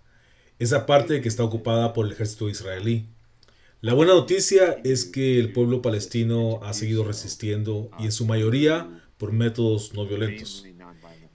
esa 0.57 0.85
parte 0.85 1.19
que 1.21 1.27
está 1.27 1.43
ocupada 1.43 1.91
por 1.91 2.05
el 2.05 2.13
ejército 2.13 2.47
israelí. 2.49 3.09
La 3.81 3.93
buena 3.93 4.13
noticia 4.13 4.77
es 4.85 5.05
que 5.05 5.37
el 5.37 5.51
pueblo 5.51 5.81
palestino 5.81 6.61
ha 6.63 6.73
seguido 6.73 7.03
resistiendo 7.03 7.91
y 7.99 8.05
en 8.05 8.11
su 8.13 8.25
mayoría 8.25 9.03
por 9.17 9.33
métodos 9.33 9.93
no 9.93 10.05
violentos 10.07 10.65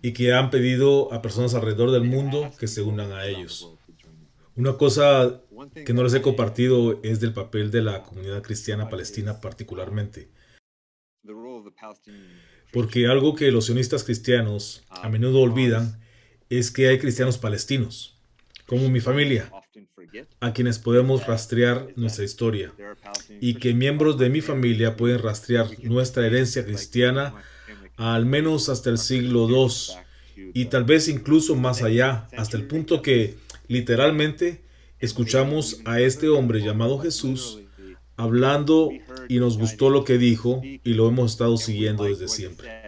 y 0.01 0.13
que 0.13 0.33
han 0.33 0.51
pedido 0.51 1.13
a 1.13 1.23
personas 1.23 1.55
alrededor 1.55 1.93
del 1.93 2.05
mundo 2.05 2.51
que 2.59 2.67
se 2.67 2.83
unan 2.83 3.13
a 3.13 3.27
ellos. 3.27 3.73
Una 4.57 4.77
cosa 4.77 5.41
que 5.87 5.93
no 5.93 6.03
les 6.03 6.15
he 6.15 6.23
compartido 6.23 7.01
es 7.03 7.21
del 7.21 7.33
papel 7.33 7.71
de 7.71 7.83
la 7.83 8.03
comunidad 8.03 8.43
cristiana 8.43 8.89
palestina 8.89 9.41
particularmente. 9.41 10.31
Porque 12.73 13.07
algo 13.07 13.35
que 13.35 13.51
los 13.51 13.67
sionistas 13.67 14.03
cristianos 14.03 14.83
a 14.91 15.09
menudo 15.09 15.41
olvidan 15.41 16.01
es 16.49 16.71
que 16.71 16.89
hay 16.89 16.99
cristianos 16.99 17.39
palestinos, 17.39 18.17
como 18.67 18.89
mi 18.89 19.01
familia, 19.01 19.51
a 20.41 20.53
quienes 20.53 20.79
podemos 20.79 21.27
rastrear 21.27 21.89
nuestra 21.97 22.25
historia, 22.25 22.73
y 23.41 23.55
que 23.55 23.75
miembros 23.75 24.19
de 24.19 24.31
mi 24.31 24.41
familia 24.41 24.97
pueden 24.97 25.19
rastrear 25.19 25.69
nuestra 25.83 26.27
herencia 26.27 26.65
cristiana 26.65 27.35
al 27.97 28.27
menos 28.27 28.69
hasta 28.69 28.91
el 28.91 28.99
siglo 28.99 29.49
II, 29.49 30.51
y 30.55 30.67
tal 30.67 30.85
vez 30.85 31.09
incluso 31.09 31.55
más 31.57 31.83
allá, 31.83 32.29
hasta 32.37 32.57
el 32.57 32.67
punto 32.67 33.03
que 33.03 33.37
literalmente 33.69 34.63
escuchamos 34.99 35.81
a 35.85 36.01
este 36.01 36.29
hombre 36.29 36.61
llamado 36.61 36.99
Jesús 36.99 37.61
hablando 38.17 38.91
y 39.29 39.39
nos 39.39 39.59
gustó 39.59 39.91
lo 39.91 40.05
que 40.05 40.19
dijo 40.19 40.61
y 40.63 40.95
lo 40.95 41.09
hemos 41.09 41.33
estado 41.33 41.57
siguiendo 41.57 42.05
desde 42.05 42.29
siempre. 42.29 42.83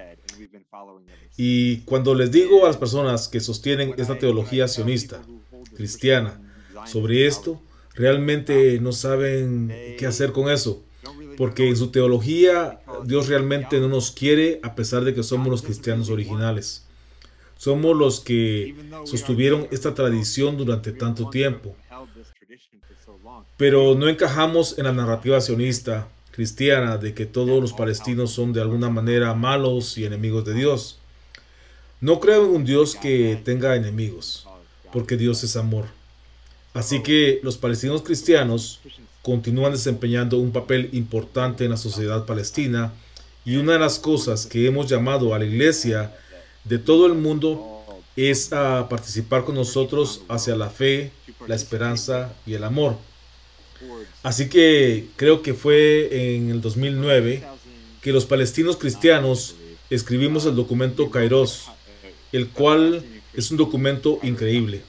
Y 1.36 1.78
cuando 1.78 2.14
les 2.14 2.30
digo 2.30 2.64
a 2.64 2.68
las 2.68 2.76
personas 2.76 3.28
que 3.28 3.40
sostienen 3.40 3.94
esta 3.96 4.18
teología 4.18 4.68
sionista, 4.68 5.22
cristiana, 5.74 6.40
sobre 6.86 7.26
esto, 7.26 7.60
realmente 7.94 8.78
no 8.80 8.92
saben 8.92 9.72
qué 9.98 10.06
hacer 10.06 10.32
con 10.32 10.50
eso. 10.50 10.82
Porque 11.36 11.68
en 11.68 11.76
su 11.76 11.88
teología 11.88 12.80
Dios 13.04 13.28
realmente 13.28 13.80
no 13.80 13.88
nos 13.88 14.12
quiere 14.12 14.60
a 14.62 14.74
pesar 14.74 15.04
de 15.04 15.14
que 15.14 15.22
somos 15.22 15.48
los 15.48 15.62
cristianos 15.62 16.08
originales. 16.10 16.86
Somos 17.56 17.96
los 17.96 18.20
que 18.20 18.74
sostuvieron 19.04 19.66
esta 19.70 19.94
tradición 19.94 20.56
durante 20.56 20.92
tanto 20.92 21.30
tiempo. 21.30 21.74
Pero 23.56 23.94
no 23.94 24.08
encajamos 24.08 24.78
en 24.78 24.84
la 24.84 24.92
narrativa 24.92 25.40
sionista 25.40 26.08
cristiana 26.30 26.98
de 26.98 27.14
que 27.14 27.26
todos 27.26 27.60
los 27.60 27.72
palestinos 27.72 28.32
son 28.32 28.52
de 28.52 28.60
alguna 28.60 28.90
manera 28.90 29.34
malos 29.34 29.96
y 29.98 30.04
enemigos 30.04 30.44
de 30.44 30.54
Dios. 30.54 30.98
No 32.00 32.20
creo 32.20 32.44
en 32.44 32.50
un 32.50 32.64
Dios 32.64 32.96
que 32.96 33.40
tenga 33.44 33.76
enemigos, 33.76 34.46
porque 34.92 35.16
Dios 35.16 35.44
es 35.44 35.56
amor. 35.56 35.86
Así 36.74 37.02
que 37.02 37.40
los 37.42 37.56
palestinos 37.56 38.02
cristianos 38.02 38.80
continúan 39.22 39.72
desempeñando 39.72 40.38
un 40.38 40.50
papel 40.50 40.90
importante 40.92 41.64
en 41.64 41.70
la 41.70 41.76
sociedad 41.76 42.26
palestina 42.26 42.92
y 43.44 43.56
una 43.56 43.74
de 43.74 43.78
las 43.78 43.98
cosas 43.98 44.46
que 44.46 44.66
hemos 44.66 44.88
llamado 44.88 45.34
a 45.34 45.38
la 45.38 45.44
iglesia 45.44 46.12
de 46.64 46.78
todo 46.78 47.06
el 47.06 47.14
mundo 47.14 47.73
es 48.16 48.52
a 48.52 48.88
participar 48.88 49.44
con 49.44 49.54
nosotros 49.54 50.22
hacia 50.28 50.56
la 50.56 50.70
fe, 50.70 51.10
la 51.46 51.54
esperanza 51.54 52.32
y 52.46 52.54
el 52.54 52.64
amor. 52.64 52.96
Así 54.22 54.48
que 54.48 55.08
creo 55.16 55.42
que 55.42 55.54
fue 55.54 56.36
en 56.36 56.50
el 56.50 56.60
2009 56.60 57.44
que 58.00 58.12
los 58.12 58.24
palestinos 58.24 58.76
cristianos 58.76 59.56
escribimos 59.90 60.46
el 60.46 60.54
documento 60.54 61.10
Kairos, 61.10 61.66
el 62.32 62.48
cual 62.48 63.04
es 63.34 63.50
un 63.50 63.56
documento 63.56 64.18
increíble, 64.22 64.82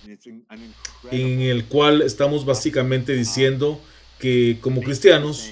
en 1.11 1.41
el 1.41 1.65
cual 1.65 2.01
estamos 2.01 2.45
básicamente 2.45 3.13
diciendo 3.13 3.79
que 4.19 4.57
como 4.61 4.81
cristianos, 4.81 5.49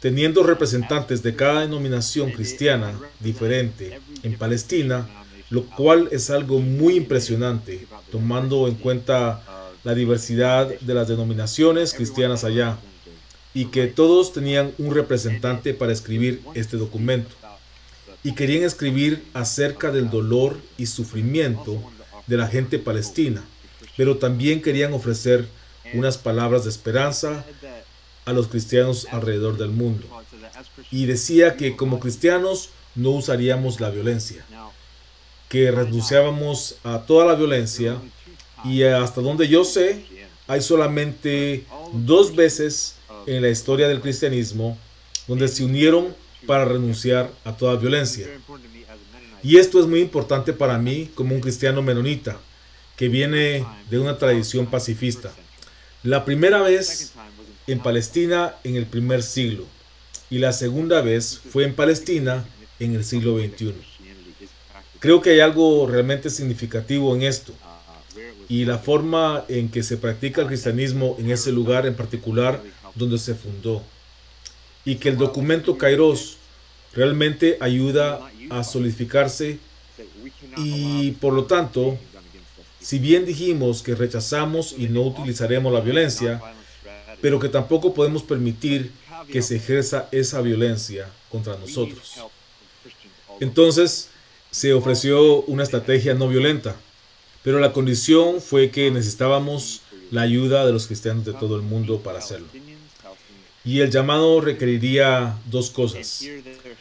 teniendo 0.00 0.42
representantes 0.42 1.22
de 1.22 1.34
cada 1.34 1.62
denominación 1.62 2.30
cristiana 2.30 2.98
diferente 3.20 3.98
en 4.22 4.38
Palestina, 4.38 5.08
lo 5.50 5.64
cual 5.66 6.08
es 6.10 6.30
algo 6.30 6.60
muy 6.60 6.96
impresionante, 6.96 7.86
tomando 8.10 8.68
en 8.68 8.74
cuenta 8.74 9.42
la 9.84 9.94
diversidad 9.94 10.68
de 10.80 10.94
las 10.94 11.08
denominaciones 11.08 11.94
cristianas 11.94 12.44
allá, 12.44 12.78
y 13.54 13.66
que 13.66 13.86
todos 13.86 14.32
tenían 14.32 14.72
un 14.78 14.94
representante 14.94 15.72
para 15.72 15.92
escribir 15.92 16.42
este 16.54 16.76
documento, 16.76 17.34
y 18.22 18.34
querían 18.34 18.64
escribir 18.64 19.24
acerca 19.34 19.92
del 19.92 20.10
dolor 20.10 20.58
y 20.76 20.86
sufrimiento 20.86 21.80
de 22.26 22.36
la 22.36 22.48
gente 22.48 22.78
palestina, 22.78 23.44
pero 23.96 24.16
también 24.16 24.60
querían 24.60 24.92
ofrecer 24.92 25.46
unas 25.94 26.18
palabras 26.18 26.64
de 26.64 26.70
esperanza 26.70 27.44
a 28.24 28.32
los 28.32 28.48
cristianos 28.48 29.06
alrededor 29.12 29.56
del 29.56 29.70
mundo. 29.70 30.06
Y 30.90 31.06
decía 31.06 31.56
que 31.56 31.76
como 31.76 32.00
cristianos 32.00 32.70
no 32.96 33.10
usaríamos 33.10 33.80
la 33.80 33.90
violencia, 33.90 34.44
que 35.48 35.70
renunciábamos 35.70 36.76
a 36.82 37.02
toda 37.06 37.26
la 37.26 37.34
violencia 37.34 37.96
y 38.64 38.82
hasta 38.82 39.20
donde 39.20 39.48
yo 39.48 39.64
sé, 39.64 40.04
hay 40.46 40.60
solamente 40.60 41.64
dos 41.92 42.34
veces 42.34 42.96
en 43.26 43.42
la 43.42 43.48
historia 43.48 43.88
del 43.88 44.00
cristianismo 44.00 44.78
donde 45.26 45.48
se 45.48 45.64
unieron 45.64 46.14
para 46.46 46.64
renunciar 46.64 47.30
a 47.44 47.56
toda 47.56 47.76
violencia. 47.76 48.26
Y 49.42 49.58
esto 49.58 49.80
es 49.80 49.86
muy 49.86 50.00
importante 50.00 50.52
para 50.52 50.78
mí 50.78 51.10
como 51.14 51.34
un 51.34 51.40
cristiano 51.40 51.82
menonita, 51.82 52.38
que 52.96 53.08
viene 53.08 53.64
de 53.90 53.98
una 53.98 54.18
tradición 54.18 54.66
pacifista. 54.66 55.32
La 56.02 56.24
primera 56.24 56.62
vez 56.62 57.12
en 57.66 57.80
Palestina 57.80 58.54
en 58.64 58.76
el 58.76 58.86
primer 58.86 59.22
siglo 59.22 59.64
y 60.30 60.38
la 60.38 60.52
segunda 60.52 61.00
vez 61.00 61.40
fue 61.50 61.64
en 61.64 61.74
Palestina 61.74 62.44
en 62.78 62.94
el 62.94 63.04
siglo 63.04 63.38
XXI. 63.38 63.74
Creo 64.98 65.20
que 65.20 65.30
hay 65.30 65.40
algo 65.40 65.86
realmente 65.86 66.30
significativo 66.30 67.14
en 67.14 67.22
esto 67.22 67.52
y 68.48 68.64
la 68.64 68.78
forma 68.78 69.44
en 69.48 69.68
que 69.68 69.82
se 69.82 69.96
practica 69.96 70.42
el 70.42 70.46
cristianismo 70.46 71.16
en 71.18 71.30
ese 71.30 71.52
lugar 71.52 71.86
en 71.86 71.94
particular 71.94 72.62
donde 72.94 73.18
se 73.18 73.34
fundó. 73.34 73.82
Y 74.84 74.96
que 74.96 75.08
el 75.08 75.16
documento 75.16 75.76
Kairos 75.76 76.36
realmente 76.94 77.58
ayuda 77.60 78.20
a 78.50 78.62
solidificarse 78.62 79.58
y 80.56 81.12
por 81.12 81.32
lo 81.32 81.44
tanto, 81.44 81.98
si 82.80 82.98
bien 82.98 83.26
dijimos 83.26 83.82
que 83.82 83.94
rechazamos 83.94 84.74
y 84.76 84.88
no 84.88 85.02
utilizaremos 85.02 85.72
la 85.72 85.80
violencia, 85.80 86.40
pero 87.20 87.40
que 87.40 87.48
tampoco 87.48 87.92
podemos 87.94 88.22
permitir 88.22 88.92
que 89.30 89.42
se 89.42 89.56
ejerza 89.56 90.08
esa 90.12 90.40
violencia 90.40 91.08
contra 91.30 91.56
nosotros. 91.56 92.14
Entonces, 93.40 94.08
se 94.50 94.72
ofreció 94.72 95.42
una 95.42 95.62
estrategia 95.62 96.14
no 96.14 96.28
violenta, 96.28 96.76
pero 97.42 97.60
la 97.60 97.72
condición 97.72 98.40
fue 98.40 98.70
que 98.70 98.90
necesitábamos 98.90 99.82
la 100.10 100.22
ayuda 100.22 100.66
de 100.66 100.72
los 100.72 100.86
cristianos 100.86 101.24
de 101.24 101.32
todo 101.32 101.56
el 101.56 101.62
mundo 101.62 102.00
para 102.00 102.18
hacerlo. 102.18 102.48
Y 103.64 103.80
el 103.80 103.90
llamado 103.90 104.40
requeriría 104.40 105.36
dos 105.46 105.70
cosas. 105.70 106.24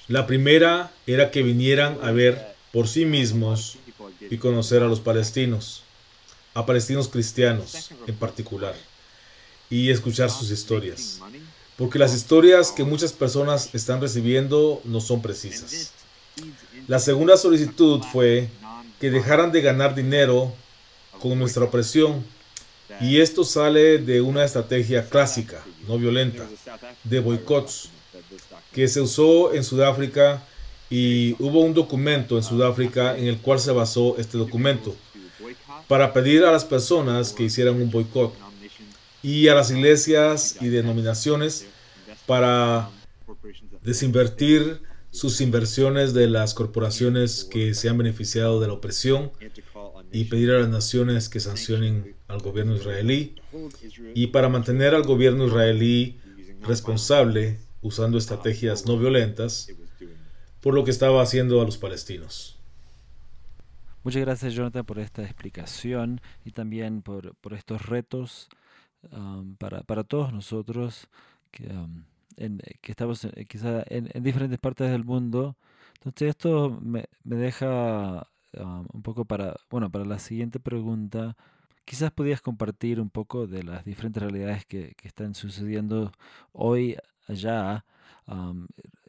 La 0.08 0.28
primera 0.28 0.92
era 1.08 1.32
que 1.32 1.42
vinieran 1.42 1.98
a 2.02 2.12
ver 2.12 2.56
por 2.72 2.88
sí 2.88 3.06
mismos 3.06 3.78
y 4.30 4.38
conocer 4.38 4.84
a 4.84 4.88
los 4.88 5.00
palestinos, 5.00 5.82
a 6.54 6.66
palestinos 6.66 7.08
cristianos 7.08 7.90
en 8.06 8.16
particular, 8.16 8.76
y 9.70 9.90
escuchar 9.90 10.30
sus 10.30 10.52
historias. 10.52 11.20
Porque 11.76 12.00
las 12.00 12.14
historias 12.14 12.72
que 12.72 12.84
muchas 12.84 13.14
personas 13.14 13.70
están 13.74 14.00
recibiendo 14.00 14.82
no 14.86 15.02
son 15.02 15.22
precisas. 15.22 15.92
La 16.88 17.00
segunda 17.00 17.36
solicitud 17.36 18.02
fue 18.12 18.48
que 19.00 19.10
dejaran 19.10 19.52
de 19.52 19.62
ganar 19.62 19.96
dinero 19.96 20.54
con 21.20 21.38
nuestra 21.40 21.64
opresión. 21.64 22.24
Y 23.02 23.20
esto 23.20 23.44
sale 23.44 23.98
de 23.98 24.22
una 24.22 24.44
estrategia 24.44 25.10
clásica, 25.10 25.64
no 25.88 25.98
violenta, 25.98 26.46
de 27.04 27.20
boicots, 27.20 27.90
que 28.72 28.88
se 28.88 29.02
usó 29.02 29.54
en 29.54 29.64
Sudáfrica 29.64 30.44
y 30.90 31.36
hubo 31.40 31.62
un 31.62 31.74
documento 31.74 32.38
en 32.38 32.44
Sudáfrica 32.44 33.18
en 33.18 33.26
el 33.26 33.40
cual 33.40 33.60
se 33.60 33.72
basó 33.72 34.16
este 34.20 34.38
documento 34.38 34.96
para 35.88 36.14
pedir 36.14 36.46
a 36.46 36.52
las 36.52 36.64
personas 36.64 37.34
que 37.34 37.44
hicieran 37.44 37.82
un 37.82 37.90
boicot 37.90 38.34
y 39.24 39.48
a 39.48 39.56
las 39.56 39.72
iglesias 39.72 40.58
y 40.62 40.68
denominaciones 40.68 41.66
para 42.28 42.90
desinvertir 43.84 44.82
sus 45.16 45.40
inversiones 45.40 46.14
de 46.14 46.28
las 46.28 46.54
corporaciones 46.54 47.46
que 47.46 47.74
se 47.74 47.88
han 47.88 47.98
beneficiado 47.98 48.60
de 48.60 48.68
la 48.68 48.74
opresión 48.74 49.32
y 50.12 50.26
pedir 50.26 50.52
a 50.52 50.60
las 50.60 50.68
naciones 50.68 51.30
que 51.30 51.40
sancionen 51.40 52.18
al 52.28 52.40
gobierno 52.40 52.76
israelí 52.76 53.36
y 54.14 54.28
para 54.28 54.50
mantener 54.50 54.94
al 54.94 55.04
gobierno 55.04 55.48
israelí 55.48 56.20
responsable 56.64 57.60
usando 57.82 58.18
estrategias 58.18 58.86
no 58.86 59.00
violentas 59.00 59.70
por 60.60 60.74
lo 60.74 60.84
que 60.84 60.92
estaba 60.92 61.22
haciendo 61.22 61.62
a 61.62 61.66
los 61.66 61.78
palestinos. 61.78 62.60
Muchas 64.04 64.22
gracias 64.22 64.54
Jonathan 64.54 64.86
por 64.86 65.00
esta 65.00 65.24
explicación 65.24 66.20
y 66.44 66.52
también 66.52 67.02
por, 67.02 67.36
por 67.36 67.54
estos 67.54 67.86
retos 67.86 68.50
um, 69.12 69.56
para, 69.56 69.82
para, 69.84 70.04
todos 70.04 70.34
nosotros 70.34 71.08
que, 71.52 71.68
um, 71.68 72.04
en, 72.38 72.60
que 72.82 72.92
estamos 72.92 73.28
quizá 73.48 73.84
en, 73.88 74.10
en, 74.14 74.24
diferentes 74.24 74.60
partes 74.60 74.92
del 74.92 75.04
mundo. 75.04 75.56
Entonces 75.96 76.30
esto 76.30 76.80
me, 76.82 77.06
me 77.24 77.36
deja 77.36 78.28
um, 78.58 78.86
un 78.94 79.02
poco 79.02 79.26
para, 79.26 79.56
bueno, 79.70 79.90
para 79.90 80.06
la 80.06 80.20
siguiente 80.20 80.60
pregunta. 80.60 81.36
Quizás 81.86 82.12
podías 82.12 82.42
compartir 82.42 83.00
un 83.00 83.10
poco 83.10 83.48
de 83.48 83.64
las 83.64 83.86
diferentes 83.86 84.22
realidades 84.22 84.66
que, 84.66 84.94
que 84.96 85.08
están 85.08 85.36
sucediendo 85.36 86.12
hoy 86.52 86.98
allá 87.28 87.86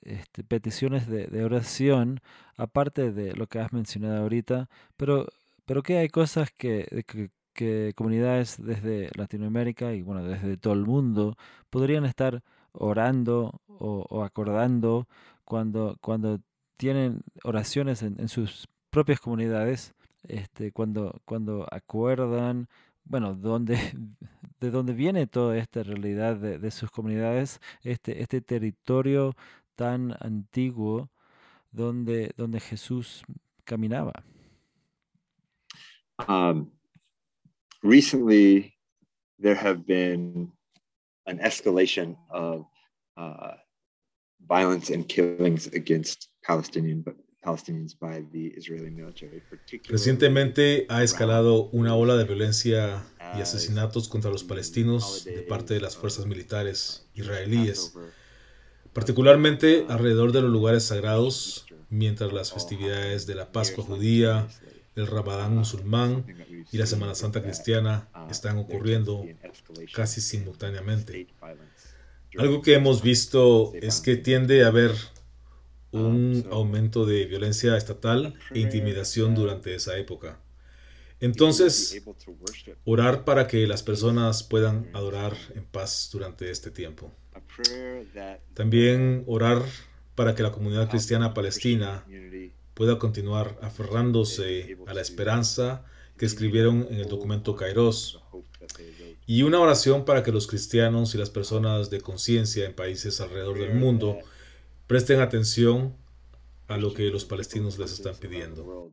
este, 0.03 0.45
peticiones 0.45 1.09
de, 1.09 1.45
oración, 1.45 2.21
aparte 2.57 3.13
de 3.13 3.35
lo 3.35 3.47
que 3.47 3.59
has 3.59 3.73
mencionado 3.73 4.23
ahorita, 4.23 4.69
pero, 4.97 5.27
pero 5.65 5.83
que 5.83 5.99
hay 5.99 6.09
cosas 6.09 6.51
que, 6.53 7.05
que, 7.07 7.93
comunidades 7.95 8.57
desde 8.63 9.11
Latinoamérica 9.17 9.95
y 9.95 10.03
bueno, 10.03 10.23
desde 10.23 10.59
todo 10.59 10.75
el 10.75 10.85
mundo 10.85 11.37
podrían 11.71 12.05
estar 12.05 12.43
orando 12.79 13.61
o, 13.67 14.23
acordando 14.23 15.07
cuando, 15.45 15.97
cuando 16.01 16.41
tienen 16.77 17.23
oraciones 17.45 18.03
en, 18.03 18.29
sus 18.29 18.69
propias 18.91 19.21
comunidades, 19.21 19.95
este, 20.25 20.73
cuando, 20.73 21.21
cuando 21.25 21.67
acuerdan 21.71 22.69
bueno, 23.09 23.35
donde, 23.35 23.77
de 24.61 24.71
dónde 24.71 24.93
viene 24.93 25.27
toda 25.27 25.57
esta 25.57 25.83
realidad 25.83 26.37
de, 26.37 26.71
sus 26.71 26.91
comunidades, 26.91 27.61
este, 27.83 28.23
este 28.23 28.41
territorio 28.41 29.35
tan 29.75 30.17
antiguo 30.21 31.11
donde, 31.71 32.33
donde 32.37 32.61
Jesús 32.61 33.23
caminaba. 33.65 34.13
Um, 36.29 36.71
recently, 37.83 38.75
there 39.39 39.55
have 39.55 39.85
been 39.87 40.51
an 41.27 41.39
escalation 41.39 42.17
of 42.31 42.67
uh, 43.17 43.55
violence 44.47 44.91
and 44.91 45.09
killings 45.09 45.67
against 45.69 46.29
Palestinian, 46.43 47.03
but 47.03 47.17
Recientemente 49.89 50.87
ha 50.89 51.03
escalado 51.05 51.69
una 51.73 51.95
ola 51.95 52.17
de 52.17 52.25
violencia 52.25 53.05
y 53.37 53.41
asesinatos 53.41 54.09
contra 54.09 54.31
los 54.33 54.43
palestinos 54.43 55.25
de 55.25 55.43
parte 55.43 55.75
de 55.75 55.81
las 55.81 55.97
fuerzas 55.97 56.27
militares 56.27 57.09
israelíes, 57.15 57.93
particularmente 58.93 59.87
alrededor 59.89 60.33
de 60.33 60.43
los 60.43 60.51
lugares 60.51 60.85
sagrados, 60.85 61.67
mientras 61.89 62.33
las 62.33 62.53
festividades 62.53 63.27
de 63.27 63.37
la 63.37 63.53
Pascua 63.53 63.85
judía, 63.85 64.49
el 64.97 65.07
Ramadán 65.07 65.55
musulmán 65.55 66.25
y 66.73 66.79
la 66.79 66.87
Semana 66.87 67.15
Santa 67.15 67.43
cristiana 67.43 68.09
están 68.31 68.59
ocurriendo 68.59 69.25
casi 69.95 70.21
simultáneamente. 70.21 71.29
Algo 72.39 72.63
que 72.63 72.75
hemos 72.75 73.03
visto 73.03 73.73
es 73.75 74.01
que 74.01 74.17
tiende 74.17 74.65
a 74.65 74.69
haber 74.69 74.93
un 75.93 76.47
aumento 76.51 77.07
de 77.07 77.27
violencia 77.27 77.77
estatal 77.77 78.35
e 78.51 78.59
intimidación 78.59 79.35
durante 79.35 79.75
esa 79.75 79.97
época. 79.97 80.41
Entonces, 81.21 82.03
orar 82.85 83.25
para 83.25 83.47
que 83.47 83.67
las 83.67 83.83
personas 83.83 84.43
puedan 84.43 84.91
adorar 84.93 85.35
en 85.55 85.65
paz 85.65 86.11
durante 86.13 86.51
este 86.51 86.71
tiempo. 86.71 87.11
También 88.55 89.25
orar 89.27 89.63
para 90.15 90.35
que 90.35 90.43
la 90.43 90.53
comunidad 90.53 90.89
cristiana 90.89 91.33
palestina 91.35 92.05
pueda 92.77 93.01
continuar 93.01 93.59
aferrándose 93.61 94.79
a 94.87 94.95
la 94.95 95.01
esperanza 95.01 95.85
que 96.17 96.27
escribieron 96.27 96.87
en 96.89 97.01
el 97.01 97.09
documento 97.09 97.57
Kairos. 97.57 98.23
Y 99.27 99.43
una 99.43 99.59
oración 99.59 100.05
para 100.05 100.23
que 100.23 100.31
los 100.31 100.47
cristianos 100.47 101.15
y 101.15 101.19
las 101.19 101.31
personas 101.31 101.91
de 101.91 102.01
conciencia 102.01 102.65
en 102.65 102.75
países 102.75 103.21
alrededor 103.21 103.59
del 103.59 103.75
mundo 103.75 104.19
Presten 104.87 105.21
atención 105.21 105.97
a 106.69 106.77
lo 106.77 106.95
que 106.95 107.11
los 107.11 107.25
palestinos 107.25 107.77
les 107.77 107.93
están 107.93 108.15
pidiendo. 108.15 108.93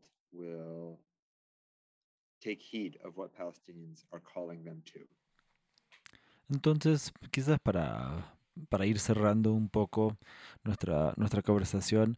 Entonces, 6.49 7.13
quizás 7.29 7.59
para, 7.59 8.35
para 8.69 8.87
ir 8.87 8.99
cerrando 8.99 9.53
un 9.53 9.69
poco 9.69 10.17
nuestra, 10.63 11.13
nuestra 11.15 11.43
conversación, 11.43 12.17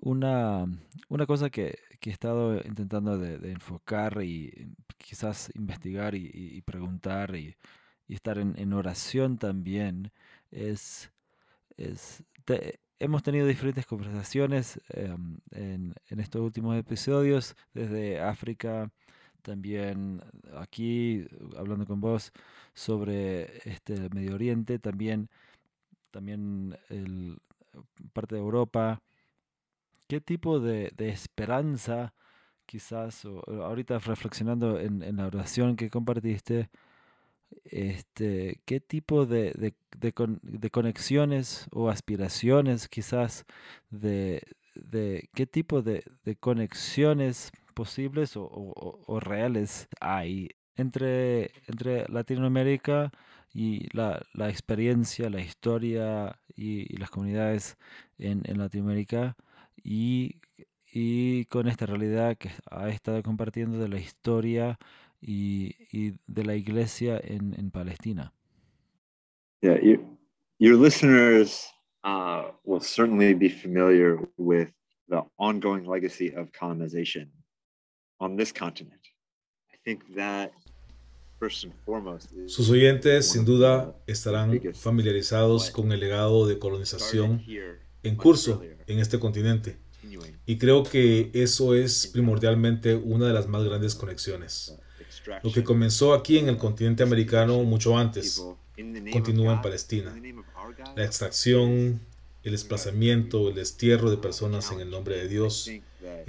una, 0.00 0.66
una 1.08 1.26
cosa 1.26 1.50
que, 1.50 1.78
que, 2.00 2.10
he 2.10 2.12
estado 2.12 2.56
intentando 2.64 3.18
de, 3.18 3.52
enfocar 3.52 4.22
y 4.22 4.72
quizás 4.98 5.50
investigar 5.54 6.14
y, 6.14 6.60
preguntar 6.62 7.36
y, 7.36 7.56
estar 8.08 8.38
en, 8.38 8.54
en, 8.58 8.72
oración 8.72 9.38
también 9.38 10.10
es, 10.50 11.12
es 11.76 12.24
hemos 13.00 13.22
tenido 13.22 13.46
diferentes 13.46 13.86
conversaciones 13.86 14.80
em, 14.90 15.38
en, 15.50 15.94
estos 16.10 16.42
últimos 16.42 16.78
episodios, 16.78 17.56
desde 17.74 18.20
África, 18.20 18.90
también 19.42 20.22
aquí 20.58 21.26
hablando 21.56 21.86
con 21.86 22.00
vos 22.00 22.30
sobre 22.74 23.58
este 23.68 24.10
Medio 24.10 24.34
Oriente, 24.34 24.78
también, 24.78 25.30
también 26.10 26.76
el, 26.90 27.38
parte 28.12 28.34
de 28.34 28.42
Europa. 28.42 29.00
¿Qué 30.10 30.20
tipo 30.20 30.58
de, 30.58 30.92
esperanza, 30.98 32.14
quizás, 32.66 33.24
o, 33.24 33.44
ahorita 33.62 34.00
reflexionando 34.00 34.80
en, 34.80 35.16
la 35.16 35.28
oración 35.28 35.76
que 35.76 35.88
compartiste, 35.88 36.68
este, 37.64 38.60
qué 38.64 38.80
tipo 38.80 39.24
de, 39.24 39.72
conexiones 40.72 41.68
o 41.70 41.88
aspiraciones 41.90 42.88
quizás 42.88 43.46
de, 43.90 44.42
qué 45.32 45.46
tipo 45.46 45.80
de, 45.80 46.02
conexiones 46.40 47.52
posibles 47.74 48.32
o, 48.34 49.20
reales 49.20 49.86
hay 50.00 50.48
entre, 50.74 51.52
entre 51.68 52.08
Latinoamérica 52.08 53.12
y 53.54 53.86
la, 53.96 54.26
experiencia, 54.48 55.30
la 55.30 55.40
historia 55.40 56.40
y, 56.56 56.96
las 56.98 57.10
comunidades 57.10 57.78
en 58.18 58.58
Latinoamérica 58.58 59.36
y, 59.82 60.40
y 60.92 61.44
con 61.46 61.68
esta 61.68 61.86
realidad 61.86 62.36
que 62.36 62.50
ha 62.70 62.88
estado 62.88 63.22
compartiendo 63.22 63.78
de 63.78 63.88
la 63.88 63.98
historia 63.98 64.78
y, 65.20 65.74
y 65.92 66.14
de 66.26 66.44
la 66.44 66.54
iglesia 66.56 67.20
en, 67.22 67.54
en 67.58 67.70
Palestina. 67.70 68.32
Yeah, 69.62 69.78
you, 69.82 70.18
your 70.58 70.76
listeners 70.76 71.68
uh, 72.04 72.52
will 72.64 72.80
certainly 72.80 73.34
be 73.34 73.48
familiar 73.48 74.18
with 74.38 74.72
the 75.08 75.22
ongoing 75.38 75.84
legacy 75.84 76.32
of 76.34 76.50
colonization 76.52 77.30
on 78.18 78.36
this 78.36 78.52
continent. 78.52 79.00
I 79.72 79.76
think 79.84 80.14
that 80.14 80.52
Sus 82.46 82.68
oyentes 82.70 83.30
sin 83.30 83.46
duda 83.46 83.96
estarán 84.06 84.60
familiarizados 84.74 85.70
con 85.70 85.90
el 85.90 86.00
legado 86.00 86.46
de 86.46 86.58
colonización 86.58 87.42
en 88.02 88.16
curso 88.16 88.62
en 88.86 88.98
este 88.98 89.18
continente. 89.18 89.76
Y 90.46 90.58
creo 90.58 90.82
que 90.82 91.30
eso 91.34 91.74
es 91.74 92.06
primordialmente 92.06 92.94
una 92.96 93.26
de 93.26 93.32
las 93.32 93.46
más 93.48 93.64
grandes 93.64 93.94
conexiones. 93.94 94.74
Lo 95.42 95.52
que 95.52 95.62
comenzó 95.62 96.14
aquí 96.14 96.38
en 96.38 96.48
el 96.48 96.56
continente 96.56 97.02
americano 97.02 97.62
mucho 97.62 97.96
antes 97.96 98.42
continúa 99.12 99.54
en 99.54 99.62
Palestina. 99.62 100.14
La 100.96 101.04
extracción, 101.04 102.00
el 102.42 102.52
desplazamiento, 102.52 103.50
el 103.50 103.54
destierro 103.54 104.10
de 104.10 104.16
personas 104.16 104.70
en 104.72 104.80
el 104.80 104.90
nombre 104.90 105.16
de 105.16 105.28
Dios, 105.28 105.68
en 105.68 105.82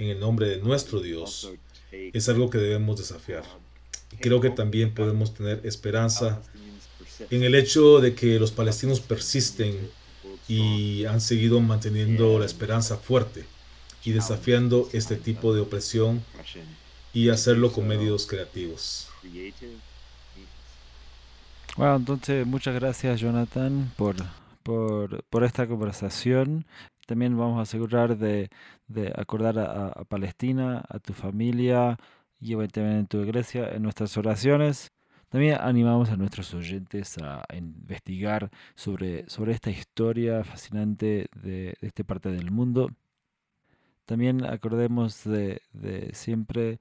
el 0.08 0.20
nombre 0.20 0.48
de 0.48 0.58
nuestro 0.58 1.00
Dios, 1.00 1.50
es 1.90 2.28
algo 2.28 2.50
que 2.50 2.58
debemos 2.58 2.98
desafiar. 2.98 3.44
Y 4.12 4.16
creo 4.16 4.40
que 4.40 4.50
también 4.50 4.92
podemos 4.94 5.32
tener 5.34 5.64
esperanza 5.64 6.42
en 7.30 7.42
el 7.42 7.54
hecho 7.54 8.00
de 8.00 8.14
que 8.14 8.38
los 8.38 8.52
palestinos 8.52 9.00
persisten 9.00 9.90
y 10.48 11.04
han 11.04 11.20
seguido 11.20 11.60
manteniendo 11.60 12.38
la 12.38 12.46
esperanza 12.46 12.96
fuerte 12.96 13.44
y 14.04 14.12
desafiando 14.12 14.88
este 14.92 15.16
tipo 15.16 15.54
de 15.54 15.60
opresión 15.60 16.22
y 17.12 17.28
hacerlo 17.28 17.72
con 17.72 17.86
medios 17.86 18.26
creativos. 18.26 19.08
Bueno, 21.76 21.96
entonces 21.96 22.46
muchas 22.46 22.74
gracias 22.74 23.20
Jonathan 23.20 23.92
por, 23.96 24.16
por, 24.62 25.22
por 25.24 25.44
esta 25.44 25.66
conversación. 25.66 26.66
También 27.06 27.36
vamos 27.36 27.58
a 27.58 27.62
asegurar 27.62 28.16
de, 28.16 28.50
de 28.86 29.12
acordar 29.16 29.58
a, 29.58 30.04
Palestina, 30.04 30.84
a 30.88 30.98
tu 30.98 31.12
familia 31.12 31.98
y 32.40 32.54
obviamente 32.54 33.16
tu 33.16 33.22
iglesia 33.22 33.70
en 33.72 33.82
nuestras 33.82 34.16
oraciones. 34.16 34.90
También 35.32 35.56
animamos 35.62 36.10
a 36.10 36.16
nuestros 36.18 36.52
oyentes 36.52 37.16
a, 37.16 37.42
investigar 37.54 38.50
sobre, 38.74 39.26
sobre 39.30 39.52
esta 39.52 39.70
historia 39.70 40.44
fascinante 40.44 41.30
de, 41.34 41.74
de 41.80 41.88
esta 41.88 42.04
parte 42.04 42.30
del 42.30 42.50
mundo. 42.50 42.90
También 44.04 44.44
acordemos 44.44 45.24
de, 45.24 45.62
de 45.72 46.10
siempre 46.12 46.80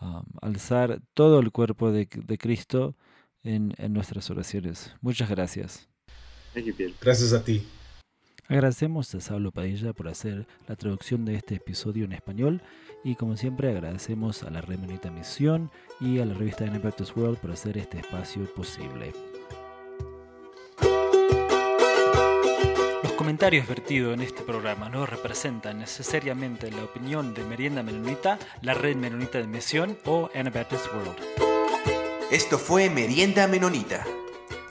um, 0.00 0.24
alzar 0.40 1.00
todo 1.14 1.38
el 1.38 1.52
cuerpo 1.52 1.92
de, 1.92 2.08
de 2.12 2.38
Cristo 2.38 2.96
en, 3.44 3.72
en, 3.78 3.92
nuestras 3.92 4.28
oraciones. 4.30 4.92
Muchas 5.00 5.30
gracias. 5.30 5.88
Gracias 7.00 7.32
a 7.32 7.44
ti. 7.44 7.64
Agradecemos 8.48 9.14
a 9.14 9.20
Saulo 9.20 9.52
Padilla 9.52 9.92
por 9.92 10.08
hacer 10.08 10.46
la 10.66 10.76
traducción 10.76 11.24
de 11.24 11.36
este 11.36 11.54
episodio 11.54 12.04
en 12.04 12.12
español 12.12 12.60
y 13.04 13.14
como 13.14 13.36
siempre 13.36 13.70
agradecemos 13.70 14.42
a 14.42 14.50
la 14.50 14.60
Red 14.60 14.80
Misión 15.10 15.70
y 16.00 16.18
a 16.18 16.26
la 16.26 16.34
revista 16.34 16.64
Anabaptist 16.64 17.16
World 17.16 17.38
por 17.38 17.52
hacer 17.52 17.78
este 17.78 18.00
espacio 18.00 18.44
posible. 18.52 19.12
Los 23.02 23.12
comentarios 23.12 23.66
vertidos 23.68 24.14
en 24.14 24.22
este 24.22 24.42
programa 24.42 24.88
no 24.88 25.06
representan 25.06 25.78
necesariamente 25.78 26.70
la 26.70 26.84
opinión 26.84 27.34
de 27.34 27.44
Merienda 27.44 27.82
Menonita, 27.82 28.38
la 28.60 28.74
Red 28.74 28.96
Menonita 28.96 29.38
de 29.38 29.46
Misión 29.46 29.96
o 30.04 30.28
Anabaptist 30.34 30.86
World. 30.92 31.16
Esto 32.32 32.58
fue 32.58 32.90
Merienda 32.90 33.46
Menonita. 33.46 34.04